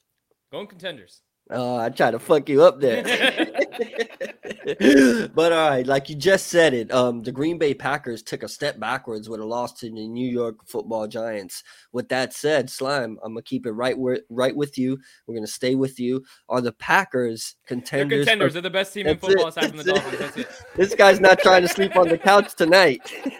[0.51, 1.21] Going contenders.
[1.49, 3.03] Uh, I try to fuck you up there.
[5.33, 8.47] but all right, like you just said it, um, the Green Bay Packers took a
[8.47, 11.63] step backwards with a loss to the New York Football Giants.
[11.91, 14.99] With that said, Slime, I'm gonna keep it right where right with you.
[15.27, 16.23] We're gonna stay with you.
[16.49, 18.19] Are the Packers They're contenders?
[18.19, 18.53] or- contenders.
[18.53, 19.49] They're the best team in football it.
[19.57, 20.01] aside from the That's it.
[20.11, 20.19] Dolphins.
[20.35, 20.65] That's it.
[20.75, 23.01] This guy's not trying to sleep on the couch tonight.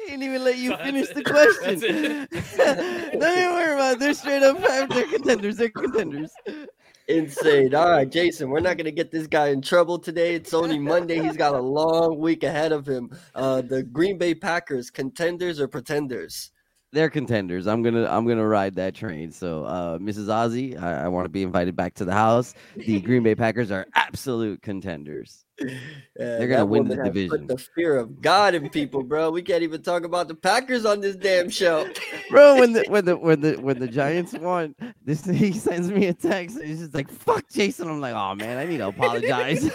[0.00, 1.14] He didn't even let you So that's finish it.
[1.14, 1.80] the question.
[3.20, 3.98] Don't even worry about it.
[4.00, 4.58] They're straight up.
[4.88, 5.56] They're contenders.
[5.56, 6.30] They're contenders.
[7.06, 7.74] Insane.
[7.74, 10.34] All right, Jason, we're not going to get this guy in trouble today.
[10.34, 11.22] It's only Monday.
[11.22, 13.10] He's got a long week ahead of him.
[13.34, 16.50] Uh, the Green Bay Packers, contenders or pretenders?
[16.94, 17.66] They're contenders.
[17.66, 19.32] I'm gonna I'm gonna ride that train.
[19.32, 20.26] So, uh, Mrs.
[20.26, 22.54] Ozzy, I, I want to be invited back to the house.
[22.76, 25.44] The Green Bay Packers are absolute contenders.
[26.16, 27.48] Yeah, They're gonna win the division.
[27.48, 29.32] The fear of God in people, bro.
[29.32, 31.88] We can't even talk about the Packers on this damn show.
[32.30, 36.06] Bro, when the when the when the when the Giants won, this he sends me
[36.06, 36.56] a text.
[36.56, 39.68] And he's just like, "Fuck Jason." I'm like, "Oh man, I need to apologize."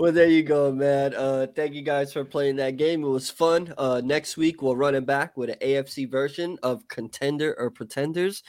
[0.00, 1.14] Well, there you go, man.
[1.14, 3.04] Uh, thank you guys for playing that game.
[3.04, 3.74] It was fun.
[3.76, 8.42] Uh, next week we'll run it back with an AFC version of Contender or Pretenders.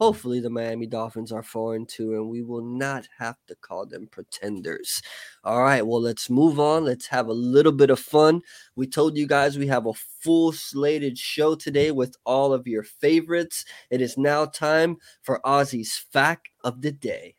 [0.00, 3.86] Hopefully, the Miami Dolphins are four and two, and we will not have to call
[3.86, 5.00] them pretenders.
[5.44, 6.84] All right, well, let's move on.
[6.84, 8.42] Let's have a little bit of fun.
[8.74, 12.82] We told you guys we have a full slated show today with all of your
[12.82, 13.64] favorites.
[13.90, 17.36] It is now time for Ozzy's fact of the day.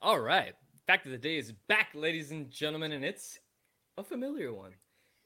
[0.00, 0.54] All right.
[0.86, 3.40] Fact of the day is back, ladies and gentlemen, and it's
[3.98, 4.72] a familiar one.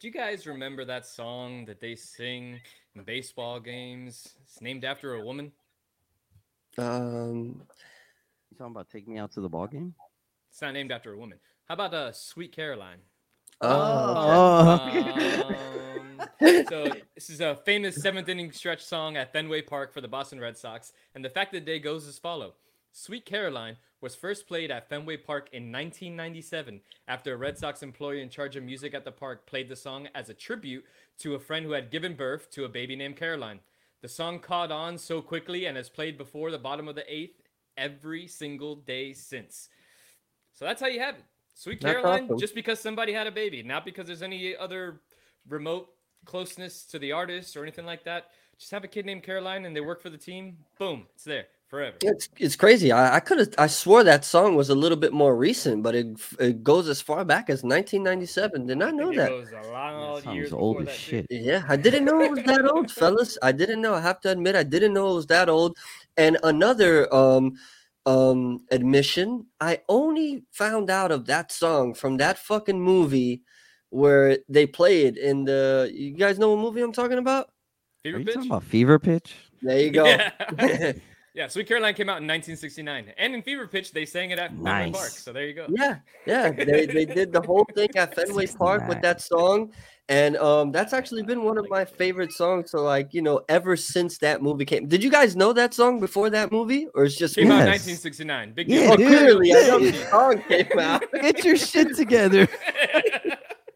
[0.00, 2.58] Do you guys remember that song that they sing
[2.94, 4.36] in baseball games?
[4.42, 5.52] It's named after a woman.
[6.78, 7.60] Um,
[8.50, 9.94] You talking about take me out to the ball game?
[10.50, 11.38] It's not named after a woman.
[11.68, 12.98] How about uh, Sweet Caroline?
[13.60, 13.68] oh,
[14.80, 15.46] Oh.
[15.46, 20.08] Um, So this is a famous seventh inning stretch song at Fenway Park for the
[20.08, 22.54] Boston Red Sox, and the fact of the day goes as follow:
[22.92, 28.22] "Sweet Caroline" was first played at Fenway Park in 1997 after a Red Sox employee
[28.22, 30.84] in charge of music at the park played the song as a tribute
[31.18, 33.60] to a friend who had given birth to a baby named Caroline.
[34.00, 37.42] The song caught on so quickly and has played before the bottom of the eighth
[37.76, 39.68] every single day since.
[40.52, 41.24] So that's how you have it.
[41.54, 42.38] Sweet That's Caroline, awesome.
[42.38, 45.00] just because somebody had a baby, not because there's any other
[45.46, 45.90] remote
[46.24, 48.30] closeness to the artist or anything like that.
[48.58, 50.56] Just have a kid named Caroline and they work for the team.
[50.78, 51.96] Boom, it's there forever.
[52.02, 52.92] It's it's crazy.
[52.92, 55.94] I, I could have I swore that song was a little bit more recent, but
[55.94, 56.06] it
[56.38, 58.66] it goes as far back as 1997.
[58.66, 59.30] Did not I know think that.
[59.32, 61.10] It goes a lot That years sounds old as that, too.
[61.10, 61.26] shit.
[61.30, 63.38] Yeah, I didn't know it was that old, fellas.
[63.42, 63.94] I didn't know.
[63.94, 65.76] I have to admit, I didn't know it was that old.
[66.16, 67.52] And another um
[68.06, 73.42] um admission, I only found out of that song from that fucking movie
[73.90, 75.90] where they play it in the.
[75.92, 77.46] You guys know what movie I'm talking about?
[77.46, 77.50] Are
[78.02, 78.34] Fever you Pitch?
[78.34, 79.34] talking about Fever Pitch?
[79.62, 80.04] There you go.
[80.58, 80.92] Yeah.
[81.40, 83.14] yeah, Sweet Caroline came out in 1969.
[83.16, 85.08] And in Fever Pitch, they sang it at Fenway Park.
[85.08, 85.64] So there you go.
[85.70, 89.72] Yeah, yeah, they, they did the whole thing at Fenway Park with that song,
[90.10, 92.72] and um, that's actually been one of my favorite songs.
[92.72, 95.98] So, like, you know, ever since that movie came, did you guys know that song
[95.98, 97.54] before that movie, or it's just Came me?
[97.54, 98.52] out in 1969.
[98.52, 98.92] Big Yeah, deal.
[98.92, 99.06] Oh, dude.
[99.08, 101.04] clearly, I know the song came out.
[101.22, 102.46] Get your shit together.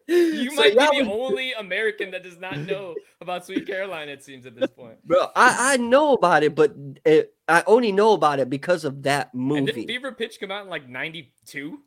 [0.07, 4.09] you So might be the was- only American that does not know about Sweet Caroline,
[4.09, 4.97] it seems, at this point.
[5.05, 5.27] bro.
[5.35, 6.75] I, I know about it, but
[7.05, 9.87] it, I only know about it because of that And didn't movie.
[9.87, 11.79] Fever Pitch come out in like 92?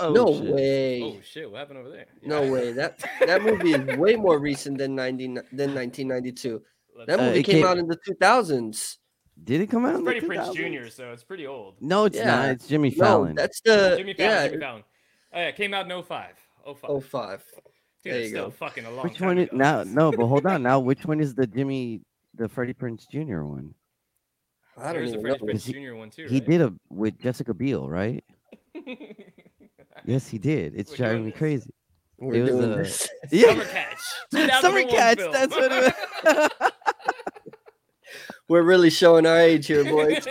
[0.00, 0.54] Oh, no shit.
[0.54, 1.02] way.
[1.02, 1.50] Oh, shit.
[1.50, 2.06] What happened over there?
[2.22, 2.50] No Yeah.
[2.50, 2.72] way.
[2.72, 6.62] That that movie is way more recent than 90, than 1992.
[6.96, 7.24] Let's That see.
[7.24, 8.98] Uh, movie came came- out in the 2000s.
[9.42, 9.90] Did it come out?
[9.90, 11.76] It's in the Freddie Prince Jr., so it's pretty old.
[11.80, 12.24] No, it's Yeah.
[12.26, 12.48] not.
[12.50, 13.34] It's Jimmy No, Fallon.
[13.36, 14.48] that's the Jimmy Fallon, yeah.
[14.48, 14.84] Jimmy Fallon.
[15.32, 16.34] Oh, yeah, it came out in 05.
[16.74, 16.90] 05.
[16.90, 17.44] Oh five.
[18.04, 18.50] Dude, there you still go.
[18.50, 19.82] fucking a long which time one is now?
[19.84, 20.62] No, but hold on.
[20.68, 22.00] Now, which one is the Jimmy,
[22.34, 23.42] the Freddie Prince Jr.
[23.42, 23.74] one?
[24.76, 25.44] I don't There's a even Freddie know.
[25.46, 25.94] Prince He- Jr.
[25.94, 26.26] one too.
[26.28, 26.48] He right?
[26.48, 28.22] did a with Jessica Biel, right?
[30.04, 30.74] Yes, he did.
[30.76, 31.70] It's We're driving me crazy.
[32.18, 33.08] We're It was doing a- this.
[33.42, 34.60] Summer Catch.
[34.62, 35.18] Summer Catch.
[35.18, 35.32] film.
[35.32, 35.94] That's what it
[36.24, 36.70] was.
[38.48, 40.24] We're really showing our age here, boys.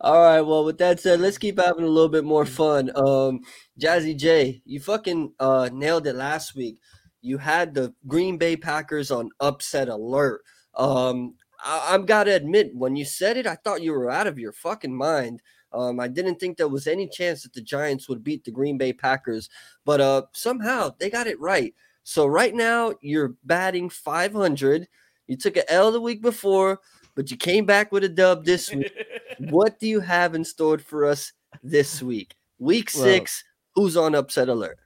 [0.00, 0.40] All right.
[0.40, 2.90] Well, with that said, let's keep having a little bit more fun.
[2.96, 3.40] Um,
[3.78, 6.78] Jazzy J, you fucking uh nailed it last week.
[7.20, 10.42] You had the Green Bay Packers on upset alert.
[10.74, 14.26] Um, I, I've got to admit, when you said it, I thought you were out
[14.26, 15.42] of your fucking mind.
[15.72, 18.78] Um, I didn't think there was any chance that the Giants would beat the Green
[18.78, 19.48] Bay Packers,
[19.84, 21.74] but uh, somehow they got it right.
[22.04, 24.86] So right now you're batting 500.
[25.26, 26.80] You took an L the week before,
[27.14, 28.92] but you came back with a dub this week.
[29.50, 32.34] what do you have in store for us this week?
[32.58, 33.42] Week Well- six.
[33.74, 34.78] Who's on upset alert?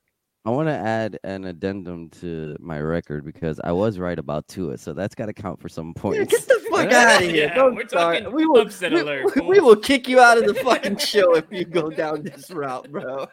[0.46, 4.78] I want to add an addendum to my record because I was right about Tua,
[4.78, 6.32] so that's got to count for some Yeah, points.
[6.32, 7.34] get the fuck out of here!
[7.48, 8.22] yeah, Don't we're start.
[8.22, 10.96] talking We will, upset we, alert, we- we will kick you out of the fucking
[11.12, 13.26] show if you go down this route, bro.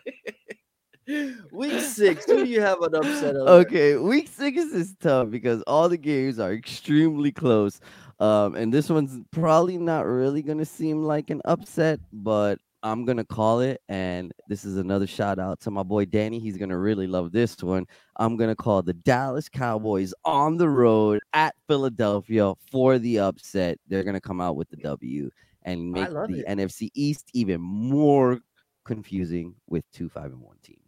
[1.52, 2.26] Week six.
[2.26, 3.68] Who do you have on upset alert?
[3.68, 7.80] Okay, week six is tough because all the games are extremely close.
[8.20, 13.26] Um, and this one's probably not really gonna seem like an upset, but I'm gonna
[13.26, 13.82] call it.
[13.90, 16.40] And this is another shout out to my boy Danny.
[16.40, 17.86] He's gonna really love this one.
[18.18, 23.80] I'm gonna call the Dallas Cowboys on the road at Philadelphia for the upset.
[23.88, 25.30] They're gonna come out with the W
[25.64, 26.48] and make the it.
[26.48, 28.40] NFC East even more
[28.86, 30.85] confusing with two five and one teams.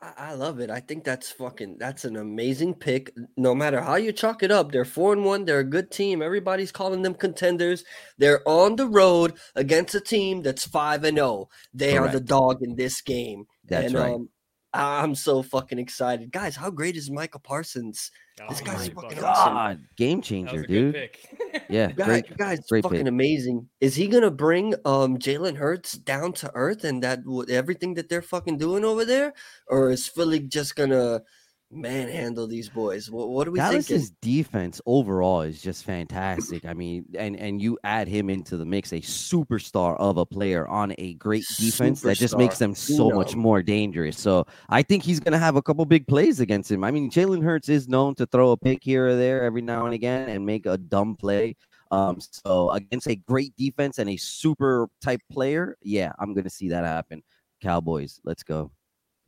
[0.00, 0.70] I, I love it.
[0.70, 3.12] I think that's fucking that's an amazing pick.
[3.36, 5.44] No matter how you chalk it up, they're four and one.
[5.44, 6.22] They're a good team.
[6.22, 7.84] Everybody's calling them contenders.
[8.16, 11.48] They're on the road against a team that's five and zero.
[11.74, 13.46] They are the dog in this game.
[13.64, 14.14] That's and, right.
[14.14, 14.28] Um,
[14.74, 16.54] I'm so fucking excited, guys.
[16.54, 18.10] How great is Michael Parsons?
[18.48, 19.24] This Oh guy's my fucking God.
[19.24, 19.54] awesome.
[19.54, 20.94] God, game That was changer, a good dude.
[20.94, 21.18] pick.
[21.70, 22.36] Yeah, You guys, great.
[22.36, 23.08] guys, great fucking pick.
[23.08, 23.68] amazing.
[23.80, 28.08] Is he gonna bring um Jalen Hurts down to earth and that w- everything that
[28.08, 29.32] they're fucking doing over there,
[29.66, 31.22] or is Philly just gonna
[31.70, 33.10] manhandle these boys?
[33.10, 33.80] What, what are we thinking?
[33.80, 36.64] Dallas's defense overall is just fantastic.
[36.64, 40.66] I mean, and and you add him into the mix, a superstar of a player
[40.66, 44.18] on a great defense that just makes them so much more dangerous.
[44.18, 46.84] So I think he's gonna have a couple big plays against him.
[46.84, 49.84] I mean, Jalen Hurts is known to throw a pick here or there every now
[49.84, 51.56] and again and make a dumb play.
[51.90, 56.68] Um, so against a great defense and a super type player, yeah, I'm gonna see
[56.70, 57.22] that happen.
[57.60, 58.70] Cowboys, let's go.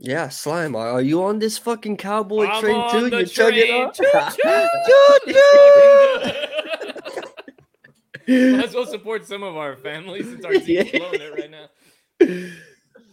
[0.02, 0.74] Yeah, slime.
[0.76, 3.10] Are you on this fucking cowboy I'm train too?
[3.10, 3.92] the You chugging on?
[8.26, 10.98] Might as well support some of our families since our team's Yeah.
[10.98, 11.68] blowing it right now.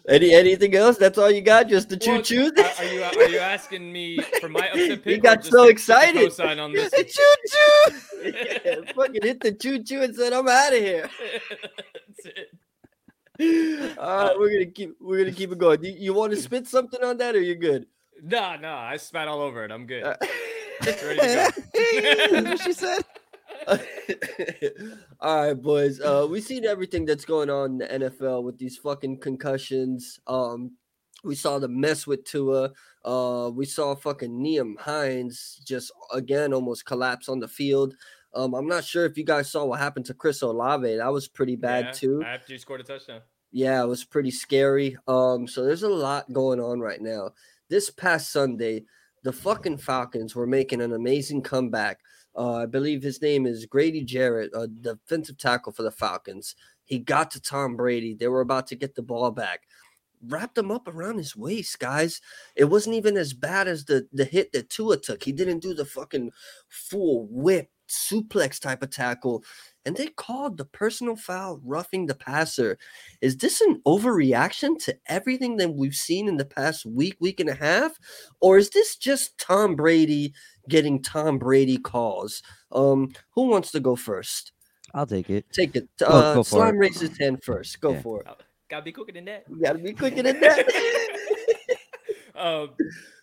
[0.08, 0.98] Any anything else?
[0.98, 1.68] That's all you got?
[1.68, 2.54] Just the choo choo?
[2.58, 5.14] Are, are you are you asking me for my upset pick?
[5.16, 6.22] He got so excited.
[6.30, 6.90] co-sign on this.
[6.92, 8.32] the choo choo.
[8.64, 11.10] yeah, fucking hit the choo choo and said, "I'm out of here."
[12.08, 12.57] That's it.
[13.98, 15.84] All right, we're gonna keep we're gonna keep it going.
[15.84, 17.86] You, you want to spit something on that, or you're good?
[18.22, 19.72] Nah, nah, I spat all over it.
[19.72, 20.04] I'm good.
[20.04, 20.16] Uh,
[22.64, 23.04] she said.
[25.20, 26.00] All right, boys.
[26.00, 30.20] Uh, we've seen everything that's going on in the NFL with these fucking concussions.
[30.26, 30.72] Um,
[31.24, 32.72] we saw the mess with Tua.
[33.04, 37.94] Uh, we saw fucking Nyheim Hines just again almost collapse on the field.
[38.38, 40.98] Um, I'm not sure if you guys saw what happened to Chris Olave.
[40.98, 42.24] That was pretty bad Yeah, too.
[42.24, 43.22] After you scored a touchdown.
[43.52, 44.96] Yeah, it was pretty scary.
[45.08, 47.32] Um, so there's a lot going on right now.
[47.68, 48.86] This past Sunday,
[49.24, 52.00] the fucking Falcons were making an amazing comeback.
[52.36, 56.54] Uh, I believe his name is Grady Jarrett, a defensive tackle for the Falcons.
[56.86, 58.14] He got to Tom Brady.
[58.14, 59.64] They were about to get the ball back.
[60.22, 62.22] Wrapped him up around his waist, guys.
[62.56, 65.24] It wasn't even as bad as the the hit that Tua took.
[65.24, 66.32] He didn't do the fucking
[66.70, 69.44] full whip suplex type of tackle
[69.86, 72.78] and they called the personal foul roughing the passer.
[73.22, 77.50] Is this an overreaction to everything that we've seen in the past week, week and
[77.50, 77.98] a half?
[78.42, 80.34] Or is this just Tom Brady
[80.68, 82.44] getting Tom Brady calls?
[82.74, 84.52] Um, who wants to go first?
[84.94, 85.46] I'll take it.
[85.54, 85.88] Take it.
[86.00, 86.80] Go- Uh, go Slime it.
[86.80, 87.80] raises his hand first.
[87.80, 88.02] Go Yeah.
[88.02, 88.28] for it.
[88.70, 89.46] Gotta be quicker than that.
[89.50, 90.68] You gotta be quicker than that.
[92.38, 92.70] um,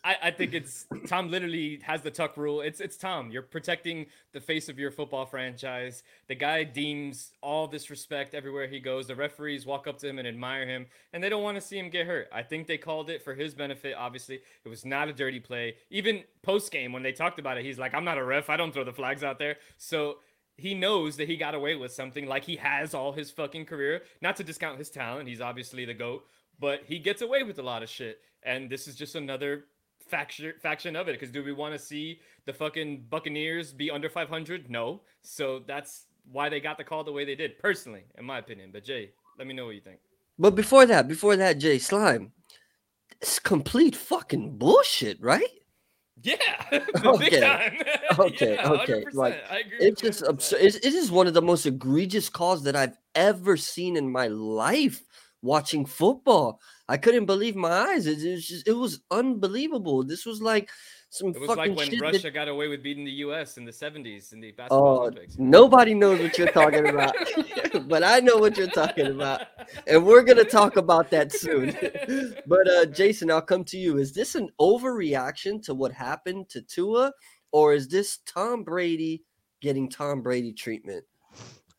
[0.04, 1.30] I, I think it's Tom.
[1.30, 2.60] Literally has the tuck rule.
[2.60, 3.30] It's it's Tom.
[3.30, 6.02] You're protecting the face of your football franchise.
[6.28, 9.06] The guy deems all this respect everywhere he goes.
[9.06, 11.78] The referees walk up to him and admire him, and they don't want to see
[11.78, 12.28] him get hurt.
[12.32, 13.94] I think they called it for his benefit.
[13.96, 15.76] Obviously, it was not a dirty play.
[15.90, 18.50] Even post game when they talked about it, he's like, "I'm not a ref.
[18.50, 20.18] I don't throw the flags out there." So
[20.56, 24.02] he knows that he got away with something like he has all his fucking career.
[24.20, 26.24] Not to discount his talent, he's obviously the GOAT,
[26.60, 28.20] but he gets away with a lot of shit.
[28.44, 29.64] And this is just another
[30.06, 31.12] faction faction of it.
[31.12, 34.70] Because do we want to see the fucking Buccaneers be under 500?
[34.70, 35.02] No.
[35.22, 38.70] So that's why they got the call the way they did, personally, in my opinion.
[38.72, 40.00] But Jay, let me know what you think.
[40.38, 42.32] but before that, before that, Jay Slime,
[43.20, 45.48] it's complete fucking bullshit, right?
[46.22, 46.36] Yeah,
[47.04, 47.78] Okay.
[48.18, 49.78] Okay, Yeah, okay, like, I agree.
[49.80, 50.30] It's just you 100%.
[50.30, 50.58] absurd.
[50.62, 54.28] It's, it is one of the most egregious calls that I've ever seen in my
[54.28, 55.02] life
[55.42, 56.60] watching football.
[56.88, 58.06] I couldn't believe my eyes.
[58.06, 60.04] It, it was just, it was unbelievable.
[60.04, 60.68] This was like
[61.08, 62.00] some It was fucking like when.
[62.00, 63.56] Russia that, got away with beating the U.S.
[63.56, 65.38] in the 70s in the basketball oh, Olympics.
[65.38, 67.14] nobody knows what you're talking about,
[67.88, 69.46] but I know what you're talking about,
[69.86, 71.76] and we're gonna talk about that soon.
[72.46, 73.98] but uh, Jason, I'll come to you.
[73.98, 77.12] Is this an overreaction to what happened to Tua,
[77.52, 79.22] or is this Tom Brady
[79.62, 81.04] getting Tom Brady treatment?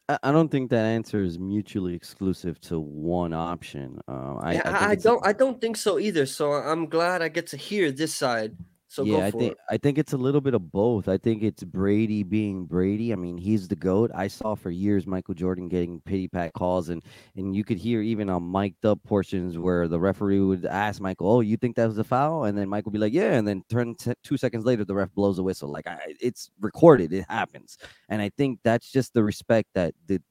[0.08, 4.00] I, don't think that answer is mutually exclusive to one option.
[4.08, 5.26] Um, I, Yeah, I, I, I it's a- don't.
[5.26, 6.26] I don't think so either.
[6.26, 8.56] So I'm glad I get to hear this side.
[8.96, 9.58] So yeah, I think it.
[9.70, 11.10] I think it's a little bit of both.
[11.10, 13.12] I think it's Brady being Brady.
[13.12, 14.10] I mean, he's the goat.
[14.16, 17.04] I saw for years Michael Jordan getting pity pat calls, and
[17.36, 21.30] and you could hear even on mic'd up portions where the referee would ask Michael,
[21.30, 23.46] "Oh, you think that was a foul?" And then Michael would be like, "Yeah," and
[23.46, 25.70] then turn t- two seconds later, the ref blows a whistle.
[25.70, 27.12] Like I, it's recorded.
[27.12, 27.78] It happens,
[28.08, 30.22] and I think that's just the respect that the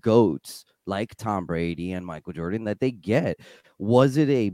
[0.00, 3.38] goats like Tom Brady and Michael Jordan that they get.
[3.78, 4.50] Was it a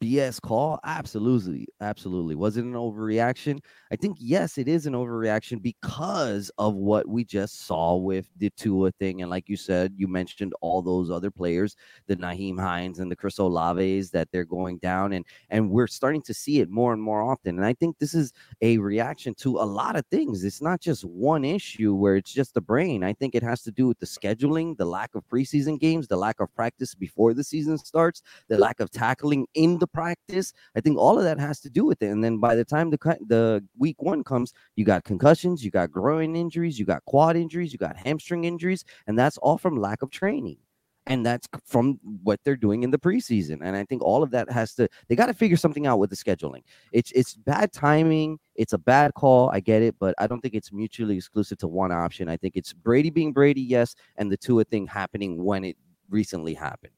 [0.00, 0.78] BS call?
[0.84, 1.66] Absolutely.
[1.80, 2.34] Absolutely.
[2.34, 3.60] Was it an overreaction?
[3.90, 8.50] I think, yes, it is an overreaction because of what we just saw with the
[8.50, 9.22] Tua thing.
[9.22, 11.76] And like you said, you mentioned all those other players,
[12.06, 15.12] the Nyheim Hines and the Chris Olaves, that they're going down.
[15.14, 17.56] And, and we're starting to see it more and more often.
[17.56, 20.44] And I think this is a reaction to a lot of things.
[20.44, 23.04] It's not just one issue where it's just the brain.
[23.04, 26.16] I think it has to do with the scheduling, the lack of preseason games, the
[26.16, 30.52] lack of practice before the season starts, the lack of tackling in the practice.
[30.76, 32.08] I think all of that has to do with it.
[32.08, 35.90] And then by the time the the week one comes, you got concussions, you got
[35.90, 40.02] groin injuries, you got quad injuries, you got hamstring injuries, and that's all from lack
[40.02, 40.58] of training.
[41.06, 43.58] And that's from what they're doing in the preseason.
[43.62, 46.08] And I think all of that has to they got to figure something out with
[46.08, 46.62] the scheduling.
[46.92, 49.50] It's it's bad timing, it's a bad call.
[49.50, 52.30] I get it, but I don't think it's mutually exclusive to one option.
[52.30, 55.76] I think it's Brady being Brady, yes, and the Tua thing happening when it
[56.08, 56.92] recently happened.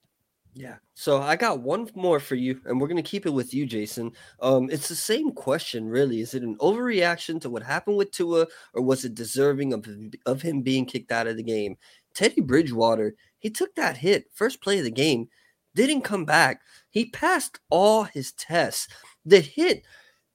[0.59, 0.76] Yeah.
[0.94, 4.12] So I got one more for you, and we're gonna keep it with you, Jason.
[4.40, 6.20] Um, it's the same question, really.
[6.20, 9.86] Is it an overreaction to what happened with Tua, or was it deserving of
[10.24, 11.76] of him being kicked out of the game?
[12.14, 15.28] Teddy Bridgewater, he took that hit first play of the game,
[15.74, 16.62] didn't come back.
[16.88, 18.88] He passed all his tests.
[19.26, 19.82] The hit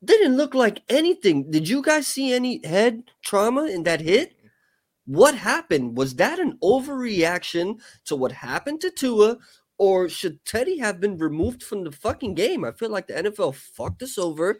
[0.05, 1.49] didn't look like anything.
[1.49, 4.35] Did you guys see any head trauma in that hit?
[5.05, 5.97] What happened?
[5.97, 9.37] Was that an overreaction to what happened to Tua?
[9.81, 12.63] Or should Teddy have been removed from the fucking game?
[12.63, 14.59] I feel like the NFL fucked us over,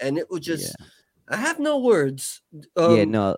[0.00, 0.74] and it was just.
[0.80, 0.86] Yeah.
[1.28, 2.40] I have no words.
[2.76, 3.36] Um, yeah, no,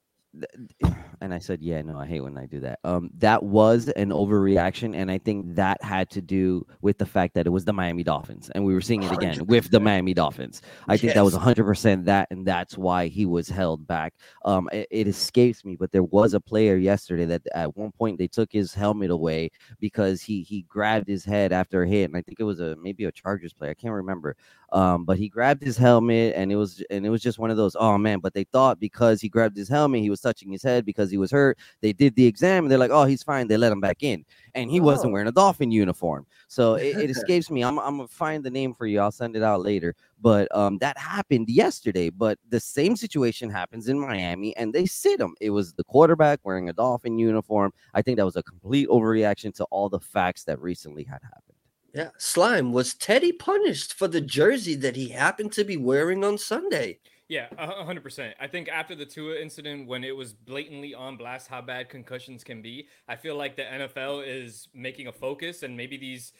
[1.24, 2.78] and I said, yeah, no, I hate when I do that.
[2.84, 7.34] Um, that was an overreaction, and I think that had to do with the fact
[7.34, 9.46] that it was the Miami Dolphins, and we were seeing it again 100%.
[9.46, 10.60] with the Miami Dolphins.
[10.86, 11.14] I think yes.
[11.14, 14.12] that was 100% that, and that's why he was held back.
[14.44, 18.18] Um, it, it, escapes me, but there was a player yesterday that at one point
[18.18, 19.50] they took his helmet away
[19.80, 22.76] because he he grabbed his head after a hit, and I think it was a
[22.76, 24.36] maybe a Chargers player, I can't remember.
[24.74, 27.56] Um, but he grabbed his helmet, and it was and it was just one of
[27.56, 27.76] those.
[27.78, 28.18] Oh man!
[28.18, 31.16] But they thought because he grabbed his helmet, he was touching his head because he
[31.16, 31.58] was hurt.
[31.80, 34.24] They did the exam, and they're like, "Oh, he's fine." They let him back in,
[34.52, 34.82] and he oh.
[34.82, 36.26] wasn't wearing a dolphin uniform.
[36.48, 37.62] So it, it escapes me.
[37.62, 38.98] I'm I'm gonna find the name for you.
[38.98, 39.94] I'll send it out later.
[40.20, 42.10] But um, that happened yesterday.
[42.10, 45.36] But the same situation happens in Miami, and they sit him.
[45.40, 47.72] It was the quarterback wearing a dolphin uniform.
[47.94, 51.53] I think that was a complete overreaction to all the facts that recently had happened.
[51.95, 56.38] Yeah, Slime was Teddy punished for the jersey that he happened to be wearing on
[56.38, 56.99] Sunday.
[57.28, 58.34] Yeah, hundred percent.
[58.38, 62.45] I think after the Tua incident, when it was blatantly on blast how bad concussions
[62.45, 66.32] can be, I feel like the NFL is making a focus, and maybe these,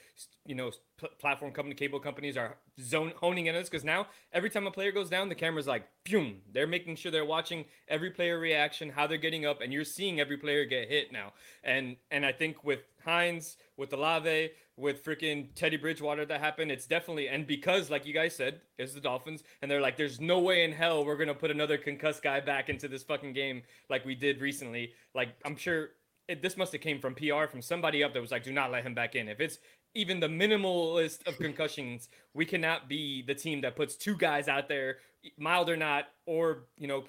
[0.45, 4.51] you know, p- platform company, cable companies are zone honing in us because now every
[4.51, 6.37] time a player goes down, the camera's like, boom.
[6.53, 10.21] They're making sure they're watching every player reaction, how they're getting up, and you're seeing
[10.21, 11.33] every player get hit now.
[11.63, 16.71] And and I think with Hines, with Olave, with freaking Teddy Bridgewater that happened.
[16.71, 20.21] It's definitely and because like you guys said, it's the Dolphins, and they're like, there's
[20.21, 23.63] no way in hell we're gonna put another concussed guy back into this fucking game
[23.89, 24.93] like we did recently.
[25.15, 25.91] Like I'm sure
[26.29, 28.71] it, this must have came from PR from somebody up that was like, do not
[28.71, 29.29] let him back in.
[29.29, 29.59] If it's
[29.95, 34.69] even the minimalist of concussions, we cannot be the team that puts two guys out
[34.69, 34.99] there,
[35.39, 37.05] mild or not, or you know,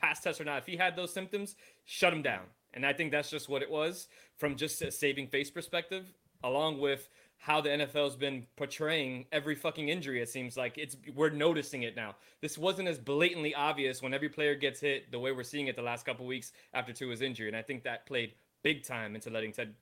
[0.00, 0.58] past test or not.
[0.58, 2.42] If he had those symptoms, shut him down.
[2.72, 6.12] And I think that's just what it was from just a saving face perspective
[6.42, 10.20] along with how the NFL's been portraying every fucking injury.
[10.20, 12.16] It seems like it's we're noticing it now.
[12.40, 15.74] This wasn't as blatantly obvious when every player gets hit the way we're seeing it
[15.74, 19.30] the last couple weeks after Tua's injury, and I think that played big time into
[19.30, 19.74] letting Ted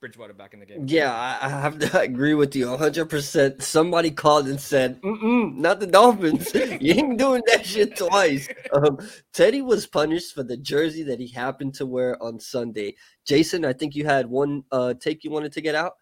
[0.00, 0.84] Bridgewater back in the game.
[0.86, 3.62] Yeah, I have to agree with you 100%.
[3.62, 6.52] Somebody called and said, Mm-mm, not the Dolphins.
[6.54, 8.48] you ain't doing that shit twice.
[8.72, 8.98] Um,
[9.32, 12.96] Teddy was punished for the jersey that he happened to wear on Sunday.
[13.24, 15.92] Jason, I think you had one uh, take you wanted to get out.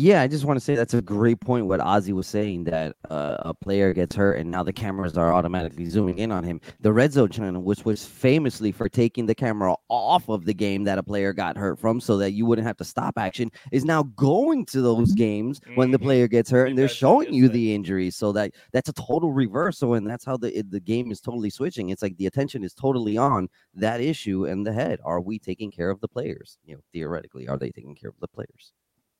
[0.00, 1.66] Yeah, I just want to say that's a great point.
[1.66, 5.34] What Ozzy was saying that uh, a player gets hurt and now the cameras are
[5.34, 6.60] automatically zooming in on him.
[6.78, 10.84] The Red Zone channel, which was famously for taking the camera off of the game
[10.84, 13.84] that a player got hurt from, so that you wouldn't have to stop action, is
[13.84, 15.74] now going to those games mm-hmm.
[15.74, 16.06] when the mm-hmm.
[16.06, 18.08] player gets hurt and they're showing you the injury.
[18.10, 21.88] So that that's a total reversal, and that's how the the game is totally switching.
[21.88, 25.00] It's like the attention is totally on that issue and the head.
[25.02, 26.56] Are we taking care of the players?
[26.64, 28.72] You know, theoretically, are they taking care of the players?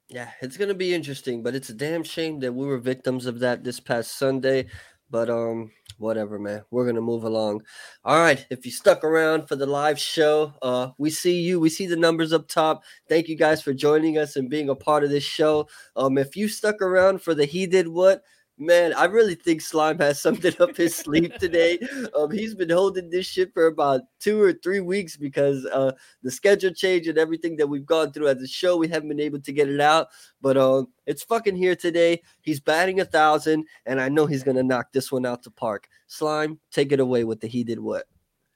[0.08, 3.40] Yeah, it's gonna be interesting, but it's a damn shame that we were victims of
[3.40, 4.66] that this past Sunday.
[5.10, 6.64] But um, whatever, man.
[6.70, 7.62] We're gonna move along.
[8.04, 8.46] All right.
[8.50, 11.60] If you stuck around for the live show, uh, we see you.
[11.60, 12.84] We see the numbers up top.
[13.08, 15.68] Thank you guys for joining us and being a part of this show.
[15.96, 18.22] Um, if you stuck around for the he did what,
[18.60, 21.78] Man, I really think Slime has something up his sleeve today.
[22.16, 25.92] Um, he's been holding this shit for about two or three weeks because uh,
[26.22, 29.20] the schedule change and everything that we've gone through as a show, we haven't been
[29.20, 30.08] able to get it out.
[30.40, 32.20] But um, it's fucking here today.
[32.40, 35.88] He's batting a thousand, and I know he's gonna knock this one out to park.
[36.08, 38.06] Slime, take it away with the he did what.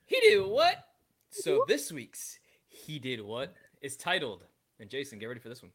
[0.06, 0.76] He did what?
[1.30, 4.44] So this week's he did what is titled,
[4.80, 5.70] and Jason, get ready for this one.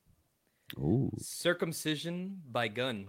[0.78, 1.12] Ooh.
[1.18, 3.08] Circumcision by gun.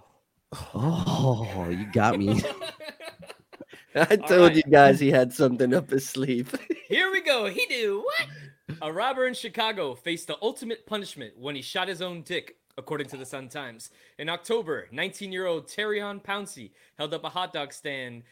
[0.52, 2.42] Oh, you got me.
[3.94, 4.56] I told right.
[4.56, 6.54] you guys he had something up his sleeve.
[6.88, 7.46] Here we go.
[7.46, 8.78] He do what?
[8.82, 13.08] A robber in Chicago faced the ultimate punishment when he shot his own dick, according
[13.08, 13.90] to the Sun Times.
[14.18, 18.22] In October, 19-year-old Terrion Pouncey held up a hot dog stand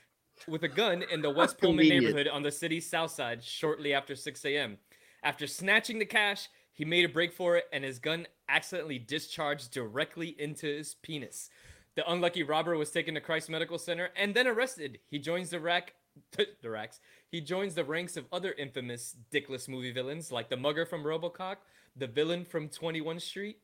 [0.46, 4.14] with a gun in the West Pullman neighborhood on the city's south side shortly after
[4.14, 4.76] 6 a.m.
[5.22, 9.72] After snatching the cash, he made a break for it, and his gun accidentally discharged
[9.72, 11.48] directly into his penis.
[11.96, 15.00] The unlucky robber was taken to Christ Medical Center and then arrested.
[15.08, 15.94] He joins the rack
[16.62, 17.00] the racks.
[17.30, 21.56] He joins the ranks of other infamous dickless movie villains like the mugger from RoboCop,
[21.96, 23.58] the villain from 21 Street,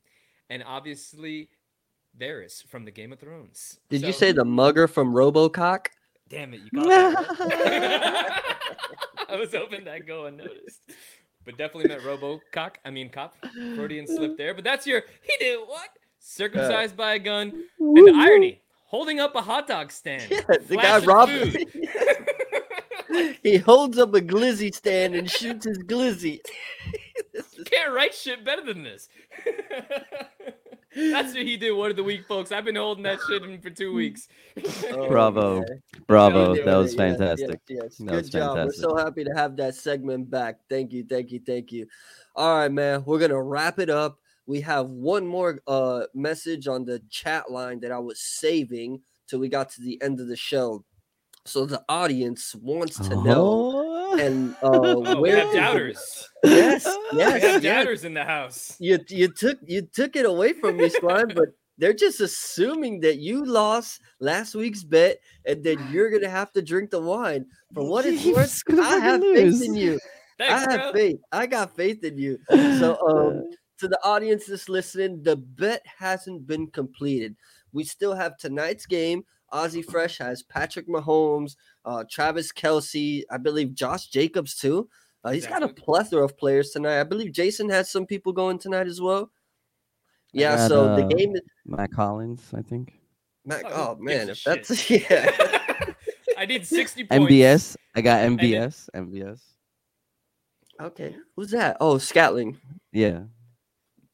[0.50, 1.48] and obviously
[2.18, 3.80] Varys from the Game of Thrones.
[3.88, 5.86] Did so, you say the mugger from RoboCop?
[6.28, 8.42] Damn it, you got that.
[9.28, 10.80] I was hoping that go unnoticed.
[11.44, 12.74] But definitely meant RoboCop.
[12.84, 13.34] I mean cop.
[13.74, 14.54] Freudian slip there.
[14.54, 15.88] But that's your he did what?
[16.22, 20.30] Circumcised uh, by a gun, and the irony, holding up a hot dog stand.
[20.30, 21.32] Yeah, the guy robbed.
[23.42, 26.40] he holds up a glizzy stand and shoots his glizzy.
[27.66, 29.08] Can't write shit better than this.
[30.94, 31.72] That's what he did.
[31.72, 32.52] One of the week, folks.
[32.52, 34.28] I've been holding that shit in for two weeks.
[34.90, 35.60] Oh, Bravo.
[35.60, 35.82] man.
[36.06, 36.54] Bravo.
[36.54, 36.98] That was it.
[36.98, 37.60] Yes, fantastic.
[37.66, 37.96] Yes, yes.
[37.96, 38.56] That Good was job.
[38.56, 40.58] We're so happy to have that segment back.
[40.68, 41.86] Thank you, thank you, thank you.
[42.36, 43.04] All right, man.
[43.06, 44.18] We're gonna wrap it up.
[44.46, 49.38] We have one more uh message on the chat line that I was saving till
[49.38, 50.84] we got to the end of the show.
[51.44, 53.72] So the audience wants to know
[54.14, 54.18] Oh.
[54.18, 56.28] and uh Oh, we have doubters.
[56.44, 57.62] Yes, We yes, have yes.
[57.62, 58.76] doubters in the house.
[58.78, 63.16] You you took you took it away from me, Slime, but they're just assuming that
[63.18, 67.46] you lost last week's bet and then you're gonna have to drink the wine.
[67.74, 69.58] For what it's He's worth, I have lose.
[69.58, 69.98] faith in you.
[70.38, 70.92] Thanks, I have bro.
[70.92, 71.20] faith.
[71.32, 72.38] I got faith in you.
[72.78, 73.50] So um
[73.82, 77.34] to the audience that's listening, the bet hasn't been completed.
[77.72, 79.24] We still have tonight's game.
[79.52, 84.88] Ozzy Fresh has Patrick Mahomes, uh, Travis Kelce, I believe Josh Jacobs too.
[85.24, 87.00] Uh, he's got a plethora of players tonight.
[87.00, 89.30] I believe Jason has some people going tonight as well.
[90.32, 93.00] Yeah, got, so the uh, game is Matt Collins, I think.
[93.44, 93.64] Mac.
[93.66, 95.02] Oh, Oh man, if that's shit?
[95.10, 95.30] yeah.
[96.38, 97.32] I did 60 points.
[97.32, 97.76] MBS.
[97.96, 98.88] I got then- MBS.
[98.94, 99.40] MBS.
[100.80, 101.76] okay, who's that?
[101.80, 102.58] Oh, Scantling.
[102.92, 103.22] Yeah.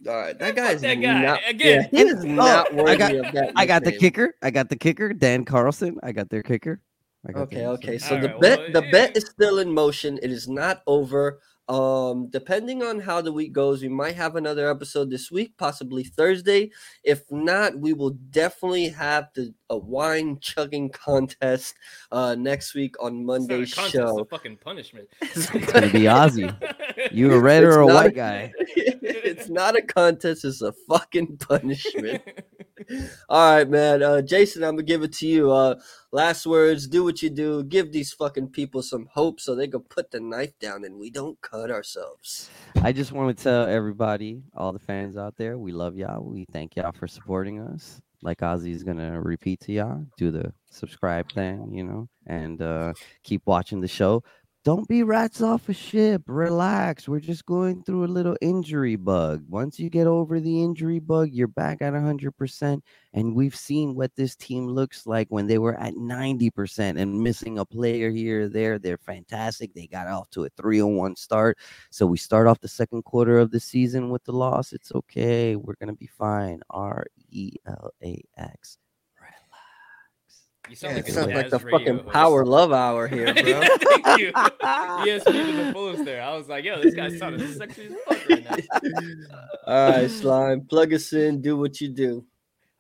[0.07, 1.23] All right, that Fuck guy's that guy.
[1.23, 1.89] not Again.
[1.93, 3.53] Yeah, he is Oh, not I worthy got- of that.
[3.57, 4.35] I got the kicker.
[4.43, 5.13] I got the kicker.
[5.13, 5.99] Dan Carlson.
[6.03, 6.81] I got their kicker.
[7.29, 7.99] I got Okay, them, okay.
[7.99, 8.91] so- So All the right, bet well, the yeah.
[8.93, 10.19] bet is still in motion.
[10.23, 11.41] It is not over.
[11.69, 16.03] Um, depending on how the week goes, we might have another episode this week, possibly
[16.03, 16.71] Thursday.
[17.05, 21.75] If not, we will definitely have the a wine chugging contest
[22.11, 24.25] uh next week on It's not a Monday's contest, it's a show.
[24.31, 25.09] fucking punishment.
[25.23, 26.55] It's gonna be Ozzy.
[27.13, 28.53] You a red It's or a not white guy?
[28.57, 32.23] it's not a contest, it's a fucking punishment.
[33.29, 34.03] All right, man.
[34.03, 35.51] Uh, Jason, I'm gonna give it to you.
[35.51, 35.75] Uh,
[36.13, 36.87] last words.
[36.87, 37.63] Do what you do.
[37.65, 41.11] Give these fucking people some hope so they can put the knife down and we
[41.11, 42.51] don't cut ourselves.
[42.83, 46.23] I just want to tell everybody, all the fans out there, we love y'all.
[46.23, 48.01] We thank y'all for supporting us.
[48.23, 53.43] Like Ozzy's gonna repeat to y'all, do the subscribe thing, you know, and uh keep
[53.47, 54.25] watching the show.
[54.69, 56.25] Don't be rats off a ship.
[56.27, 57.09] Relax.
[57.09, 59.43] We're just going through a little injury bug.
[59.49, 62.83] Once you get over the injury bug, you're back at 100%.
[63.15, 67.59] And we've seen what this team looks like when they were at 90% and missing
[67.59, 68.79] a player here or there.
[68.79, 69.73] They're fantastic.
[69.73, 71.57] They got off to a 3 1 start.
[71.89, 74.75] So we start off the second quarter of the season with the loss.
[74.75, 75.57] It's okay.
[75.57, 76.61] We're going to be fine.
[76.69, 78.77] R E L A X.
[80.69, 82.09] You sound it like a sounds like the fucking host.
[82.09, 83.43] power love hour here, bro.
[83.43, 84.33] Thank you.
[84.33, 86.23] ESP to the fullest there.
[86.23, 88.57] I was like, yo, this guy sounded sexy as fuck right now.
[89.67, 90.63] All right, slime.
[90.63, 91.41] Plug us in.
[91.41, 92.25] Do what you do.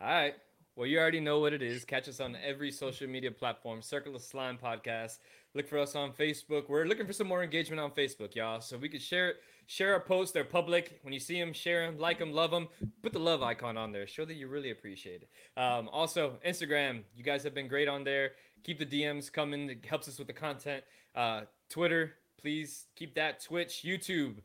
[0.00, 0.34] All right.
[0.76, 1.84] Well, you already know what it is.
[1.84, 3.82] Catch us on every social media platform.
[3.82, 5.18] Circle of Slime Podcast.
[5.54, 6.68] Look for us on Facebook.
[6.68, 8.60] We're looking for some more engagement on Facebook, y'all.
[8.60, 9.34] So we could share
[9.68, 10.32] share our posts.
[10.32, 10.98] They're public.
[11.02, 12.68] When you see them, share them, like them, love them.
[13.02, 14.06] Put the love icon on there.
[14.06, 15.60] Show that you really appreciate it.
[15.60, 17.02] Um, also, Instagram.
[17.14, 18.32] You guys have been great on there.
[18.64, 19.70] Keep the DMs coming.
[19.70, 20.82] It helps us with the content.
[21.14, 22.14] Uh, Twitter.
[22.40, 23.44] Please keep that.
[23.44, 24.36] Twitch, YouTube.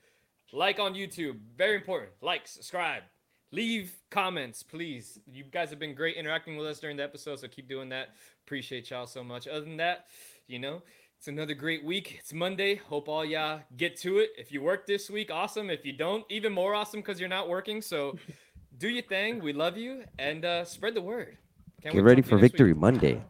[0.52, 1.40] Like on YouTube.
[1.58, 2.12] Very important.
[2.22, 3.04] Like, subscribe.
[3.52, 5.20] Leave comments, please.
[5.32, 8.10] You guys have been great interacting with us during the episode, so keep doing that.
[8.46, 9.48] Appreciate y'all so much.
[9.48, 10.08] Other than that,
[10.48, 10.82] you know,
[11.24, 12.18] it's another great week.
[12.20, 12.76] It's Monday.
[12.76, 14.32] Hope all y'all get to it.
[14.38, 15.70] If you work this week, awesome.
[15.70, 17.82] If you don't, even more awesome because you're not working.
[17.82, 18.18] So
[18.78, 19.42] do your thing.
[19.42, 21.38] We love you and uh, spread the word.
[21.82, 22.52] Can't Get ready for you next week.
[22.52, 23.22] Victory Monday.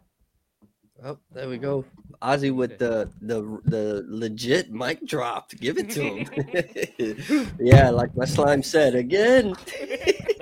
[1.05, 1.85] Oh, there we go.
[2.23, 5.51] Ozzy with the the the legit mic drop.
[5.51, 7.51] Give it to him.
[7.59, 9.53] yeah, like my slime said again.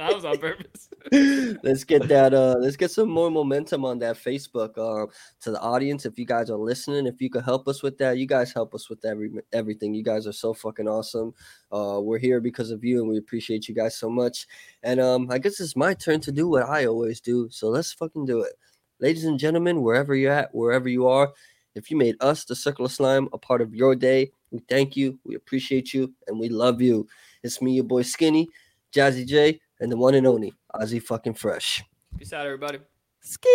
[0.01, 0.89] That was on purpose.
[1.63, 5.07] let's get that uh let's get some more momentum on that facebook um
[5.39, 6.05] to the audience.
[6.05, 8.73] If you guys are listening if you could help us with that you guys help
[8.73, 9.93] us with every everything.
[9.93, 11.33] You guys are so fucking awesome.
[11.71, 14.47] Uh we're here because of you and we appreciate you guys so much.
[14.81, 17.93] And um i guess it's my turn to do what i always do so let's
[17.93, 18.53] fucking do it.
[18.99, 21.31] Ladies and gentlemen wherever you're at wherever you are
[21.75, 24.97] if you made us the circle of slime a part of your day we thank
[24.97, 27.07] you we appreciate you and we love you.
[27.43, 28.49] It's me your boy skinny
[28.91, 31.83] jazzy j and the one and only Ozzy fucking fresh.
[32.17, 32.79] Peace out, everybody.
[33.19, 33.51] Skip.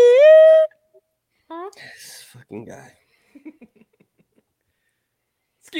[1.74, 2.92] This fucking guy.